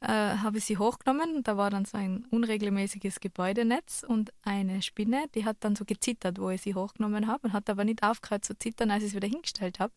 [0.00, 1.42] äh, habe ich sie hochgenommen.
[1.44, 6.40] Da war dann so ein unregelmäßiges Gebäudenetz und eine Spinne, die hat dann so gezittert,
[6.40, 9.14] wo ich sie hochgenommen habe und hat aber nicht aufgehört zu zittern, als ich es
[9.16, 9.92] wieder hingestellt habe.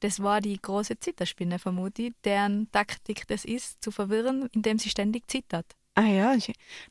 [0.00, 4.90] Das war die große Zitterspinne, vermute ich, deren Taktik das ist, zu verwirren, indem sie
[4.90, 5.74] ständig zittert.
[5.98, 6.36] Ah ja,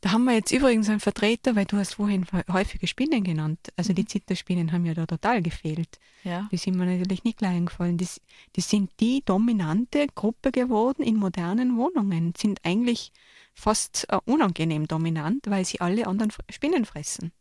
[0.02, 3.60] da haben wir jetzt übrigens einen Vertreter, weil du hast vorhin häufige Spinnen genannt.
[3.78, 4.08] Also die mhm.
[4.08, 6.00] Zitterspinnen haben ja da total gefehlt.
[6.24, 6.50] Ja.
[6.52, 8.00] Die sind mir natürlich nicht gleich eingefallen.
[8.00, 8.20] Das,
[8.54, 13.12] das sind die dominante Gruppe geworden in modernen Wohnungen, sind eigentlich
[13.54, 17.32] fast uh, unangenehm dominant, weil sie alle anderen Spinnen fressen.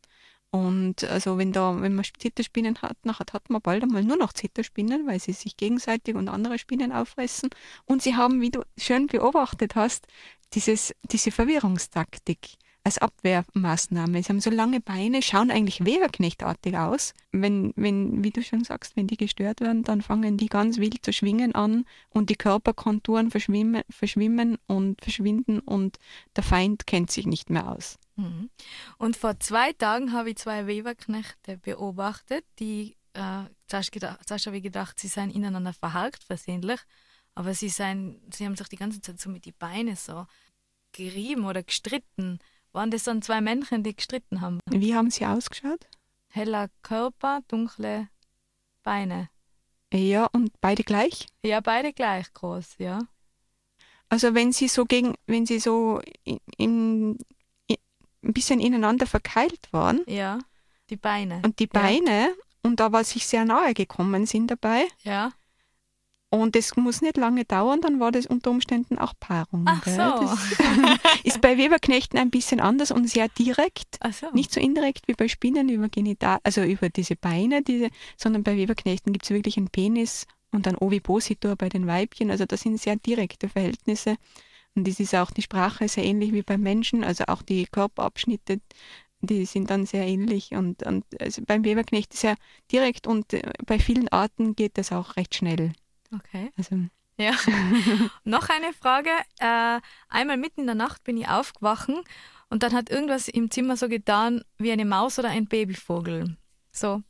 [0.54, 4.32] Und also wenn da, wenn man Zitterspinnen hat, nachher hat man bald einmal nur noch
[4.32, 7.50] Zitterspinnen, weil sie sich gegenseitig und andere Spinnen auffressen.
[7.86, 10.06] Und sie haben, wie du schön beobachtet hast,
[10.52, 12.50] dieses, diese Verwirrungstaktik
[12.84, 14.22] als Abwehrmaßnahme.
[14.22, 17.14] Sie haben so lange Beine, schauen eigentlich Weberknechtartig aus.
[17.32, 21.04] Wenn, wenn, wie du schon sagst, wenn die gestört werden, dann fangen die ganz wild
[21.04, 25.98] zu schwingen an und die Körperkonturen verschwimmen, verschwimmen und verschwinden und
[26.36, 27.98] der Feind kennt sich nicht mehr aus.
[28.16, 28.50] Mhm.
[28.98, 34.58] Und vor zwei Tagen habe ich zwei Weberknechte beobachtet, die äh, zuerst, gedacht, zuerst habe
[34.58, 36.80] ich gedacht, sie seien ineinander verhakt versehentlich,
[37.34, 40.26] aber sie, seien, sie haben sich die ganze Zeit so mit den Beinen so
[40.92, 42.38] gerieben oder gestritten.
[42.72, 44.60] Waren das dann zwei Männchen, die gestritten haben?
[44.68, 45.86] Wie haben sie ausgeschaut?
[46.28, 48.08] Heller Körper, dunkle
[48.82, 49.30] Beine.
[49.92, 51.26] Ja, und beide gleich?
[51.44, 53.06] Ja, beide gleich groß, ja.
[54.08, 57.18] Also wenn sie so gegen, wenn sie so in, in,
[58.24, 60.00] ein bisschen ineinander verkeilt waren.
[60.06, 60.38] Ja,
[60.90, 61.40] die Beine.
[61.44, 62.28] Und die Beine, ja.
[62.62, 64.86] und aber sich sehr nahe gekommen sind dabei.
[65.02, 65.32] Ja.
[66.30, 69.66] Und es muss nicht lange dauern, dann war das unter Umständen auch Paarung.
[69.68, 69.92] Ach so.
[69.96, 70.38] Das
[71.22, 73.98] ist bei Weberknechten ein bisschen anders und sehr direkt.
[74.00, 74.26] Ach so.
[74.32, 78.56] Nicht so indirekt wie bei Spinnen über Genital, also über diese Beine, diese, sondern bei
[78.56, 82.32] Weberknechten gibt es wirklich einen Penis und einen Ovipositor bei den Weibchen.
[82.32, 84.16] Also das sind sehr direkte Verhältnisse.
[84.74, 88.60] Und das ist auch die Sprache sehr ähnlich wie beim Menschen, also auch die Körperabschnitte,
[89.20, 90.52] die sind dann sehr ähnlich.
[90.52, 92.34] Und, und also beim Weberknecht ist ja
[92.70, 95.72] direkt und äh, bei vielen Arten geht das auch recht schnell.
[96.14, 96.50] Okay.
[96.56, 96.76] Also,
[97.18, 97.32] ja.
[98.24, 99.10] Noch eine Frage.
[99.38, 101.88] Äh, einmal mitten in der Nacht bin ich aufgewacht
[102.50, 106.36] und dann hat irgendwas im Zimmer so getan wie eine Maus oder ein Babyvogel.
[106.72, 107.02] So.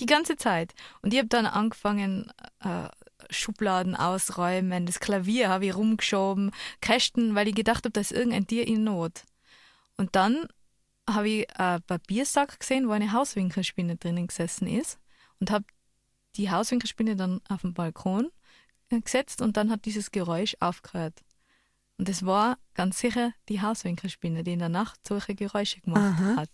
[0.00, 0.74] Die ganze Zeit.
[1.00, 2.88] Und ich habe dann angefangen, äh,
[3.30, 6.50] Schubladen ausräumen, das Klavier habe ich rumgeschoben,
[6.80, 9.24] Kästen, weil ich gedacht habe, da ist irgendein Tier in Not.
[9.96, 10.46] Und dann
[11.08, 14.98] habe ich einen Papiersack gesehen, wo eine Hauswinkelspinne drinnen gesessen ist
[15.40, 15.64] und habe
[16.36, 18.30] die Hauswinkelspinne dann auf den Balkon
[18.90, 21.22] äh, gesetzt und dann hat dieses Geräusch aufgehört.
[21.98, 26.36] Und es war ganz sicher die Hauswinkelspinne, die in der Nacht solche Geräusche gemacht Aha.
[26.36, 26.50] hat.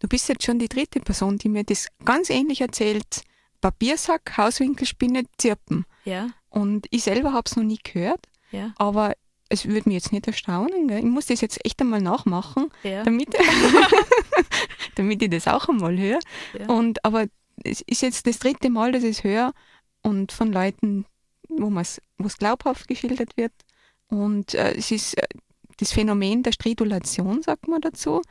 [0.00, 3.22] Du bist jetzt schon die dritte Person, die mir das ganz ähnlich erzählt.
[3.60, 5.84] Papiersack, Hauswinkelspinne, Zirpen.
[6.04, 6.30] Ja.
[6.48, 8.72] Und ich selber habe es noch nie gehört, ja.
[8.76, 9.14] aber
[9.48, 10.88] es würde mich jetzt nicht erstaunen.
[10.88, 10.98] Gell?
[10.98, 13.02] Ich muss das jetzt echt einmal nachmachen, ja.
[13.02, 13.34] damit,
[14.94, 16.20] damit ich das auch einmal höre.
[16.58, 16.68] Ja.
[16.68, 17.26] Und, aber
[17.64, 19.52] es ist jetzt das dritte Mal, dass ich es höre
[20.02, 21.04] und von Leuten,
[21.48, 23.52] wo es glaubhaft geschildert wird.
[24.08, 25.26] Und äh, es ist äh,
[25.78, 28.22] das Phänomen der Stridulation, sagt man dazu.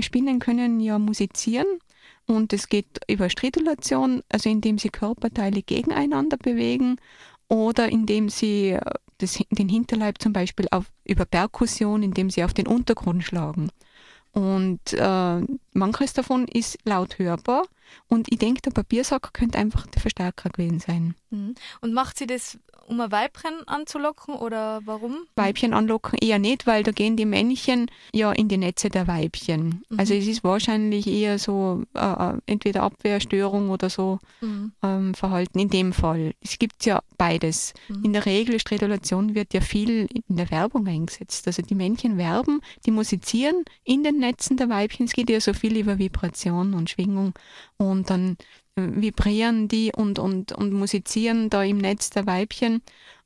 [0.00, 1.66] Spinnen können ja musizieren
[2.26, 6.96] und es geht über Stridulation, also indem sie Körperteile gegeneinander bewegen
[7.48, 8.80] oder indem sie äh,
[9.18, 13.70] das, den Hinterleib zum Beispiel auf, über Perkussion, indem sie auf den Untergrund schlagen.
[14.32, 15.40] Und äh,
[15.72, 17.62] manches davon ist laut hörbar.
[18.08, 21.14] Und ich denke, der Papiersack könnte einfach der Verstärker gewesen sein.
[21.30, 21.54] Mhm.
[21.80, 22.58] Und macht sie das
[22.88, 25.26] um ein Weibchen anzulocken oder warum?
[25.34, 29.82] Weibchen anlocken eher nicht, weil da gehen die Männchen ja in die Netze der Weibchen.
[29.88, 29.98] Mhm.
[29.98, 34.72] Also es ist wahrscheinlich eher so äh, äh, entweder Abwehrstörung oder so mhm.
[34.82, 36.34] ähm, Verhalten in dem Fall.
[36.40, 37.74] Es gibt ja beides.
[37.88, 38.04] Mhm.
[38.04, 41.46] In der Regel, Stridulation wird ja viel in der Werbung eingesetzt.
[41.46, 45.06] Also die Männchen werben, die musizieren in den Netzen der Weibchen.
[45.06, 47.34] Es geht ja so viel über Vibration und Schwingung
[47.78, 48.36] und dann
[48.76, 52.82] vibrieren die und, und, und musizieren da im Netz der Weibchen.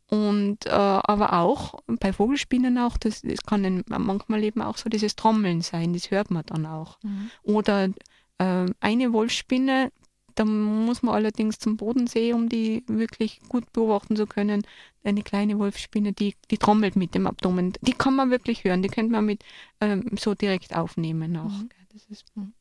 [0.07, 5.15] Und äh, aber auch bei Vogelspinnen auch, das, das kann manchmal eben auch so dieses
[5.15, 6.99] Trommeln sein, das hört man dann auch.
[7.03, 7.31] Mhm.
[7.45, 7.91] Oder
[8.39, 9.93] äh, eine Wolfsspinne,
[10.35, 14.63] da muss man allerdings zum Bodensee, um die wirklich gut beobachten zu können.
[15.05, 17.75] Eine kleine Wolfsspinne, die, die trommelt mit dem Abdomen.
[17.81, 19.45] Die kann man wirklich hören, die könnte man mit
[19.81, 21.51] ähm, so direkt aufnehmen auch.
[21.51, 21.69] Mhm.
[21.93, 22.53] Das ist, mhm.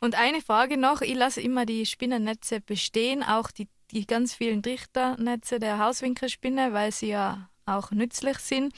[0.00, 4.62] Und eine Frage noch, ich lasse immer die Spinnennetze bestehen, auch die, die ganz vielen
[4.62, 8.74] Trichternetze der Hauswinkelspinne, weil sie ja auch nützlich sind.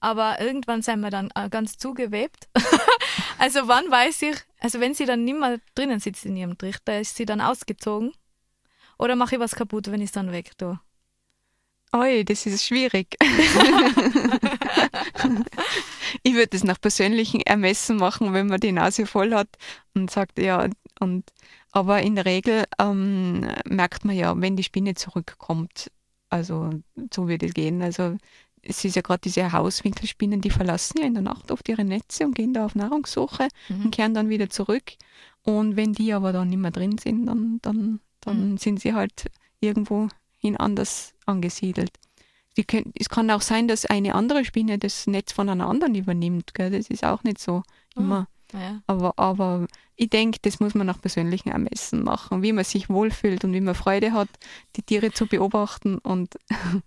[0.00, 2.48] Aber irgendwann sind wir dann äh, ganz zugewebt.
[3.38, 7.00] also wann weiß ich, also wenn sie dann nicht mehr drinnen sitzt in ihrem Trichter,
[7.00, 8.12] ist sie dann ausgezogen?
[8.98, 10.78] Oder mache ich was kaputt, wenn ich es dann weg tue?
[11.92, 13.16] Oi, das ist schwierig.
[16.38, 19.48] ich würde das nach persönlichen Ermessen machen, wenn man die Nase voll hat
[19.94, 20.68] und sagt, ja,
[21.00, 21.24] und
[21.72, 25.90] aber in der Regel ähm, merkt man ja, wenn die Spinne zurückkommt,
[26.30, 26.70] also
[27.12, 27.82] so wird es gehen.
[27.82, 28.16] Also
[28.62, 32.24] es ist ja gerade diese Hauswinkelspinnen, die verlassen ja in der Nacht oft ihre Netze
[32.24, 33.86] und gehen da auf Nahrungssuche mhm.
[33.86, 34.92] und kehren dann wieder zurück.
[35.42, 38.58] Und wenn die aber dann nicht mehr drin sind, dann, dann, dann mhm.
[38.58, 39.24] sind sie halt
[39.60, 41.90] irgendwo hin anders angesiedelt.
[42.64, 46.54] Können, es kann auch sein, dass eine andere Spinne das Netz von einer anderen übernimmt.
[46.54, 46.70] Gell?
[46.70, 47.62] Das ist auch nicht so
[47.96, 48.28] immer.
[48.52, 48.80] Ja.
[48.86, 53.44] Aber, aber ich denke, das muss man nach persönlichen Ermessen machen, wie man sich wohlfühlt
[53.44, 54.28] und wie man Freude hat,
[54.76, 55.98] die Tiere zu beobachten.
[55.98, 56.38] Und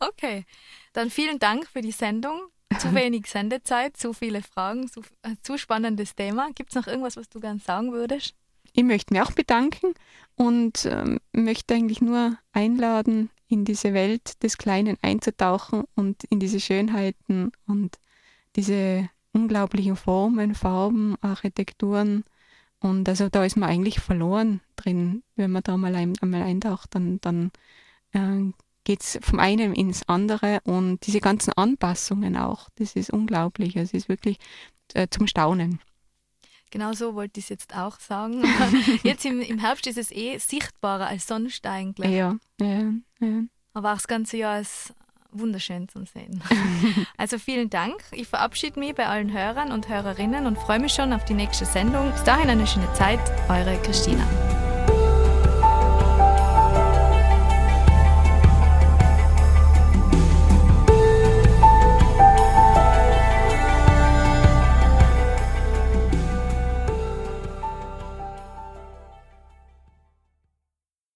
[0.00, 0.44] okay,
[0.92, 2.40] dann vielen Dank für die Sendung.
[2.78, 6.48] Zu wenig Sendezeit, zu viele Fragen, zu, äh, zu spannendes Thema.
[6.54, 8.34] Gibt es noch irgendwas, was du gerne sagen würdest?
[8.76, 9.94] Ich möchte mich auch bedanken
[10.34, 16.58] und ähm, möchte eigentlich nur einladen, in diese Welt des Kleinen einzutauchen und in diese
[16.58, 17.98] Schönheiten und
[18.56, 22.24] diese unglaublichen Formen, Farben, Architekturen.
[22.80, 25.22] Und also da ist man eigentlich verloren drin.
[25.36, 27.52] Wenn man da mal ein, einmal eintaucht, dann, dann
[28.12, 28.52] äh,
[28.82, 33.76] geht es vom einen ins andere und diese ganzen Anpassungen auch, das ist unglaublich.
[33.76, 34.38] Es ist wirklich
[34.94, 35.78] äh, zum Staunen.
[36.70, 38.42] Genau so wollte ich es jetzt auch sagen.
[39.02, 42.10] jetzt im, im Herbst ist es eh sichtbarer als sonst eigentlich.
[42.10, 43.42] Ja, ja, ja.
[43.74, 44.92] Aber auch das ganze Jahr ist
[45.30, 46.42] wunderschön zum Sehen.
[47.16, 47.96] also vielen Dank.
[48.12, 51.64] Ich verabschiede mich bei allen Hörern und Hörerinnen und freue mich schon auf die nächste
[51.64, 52.10] Sendung.
[52.12, 53.20] Bis dahin eine schöne Zeit.
[53.48, 54.26] Eure Christina.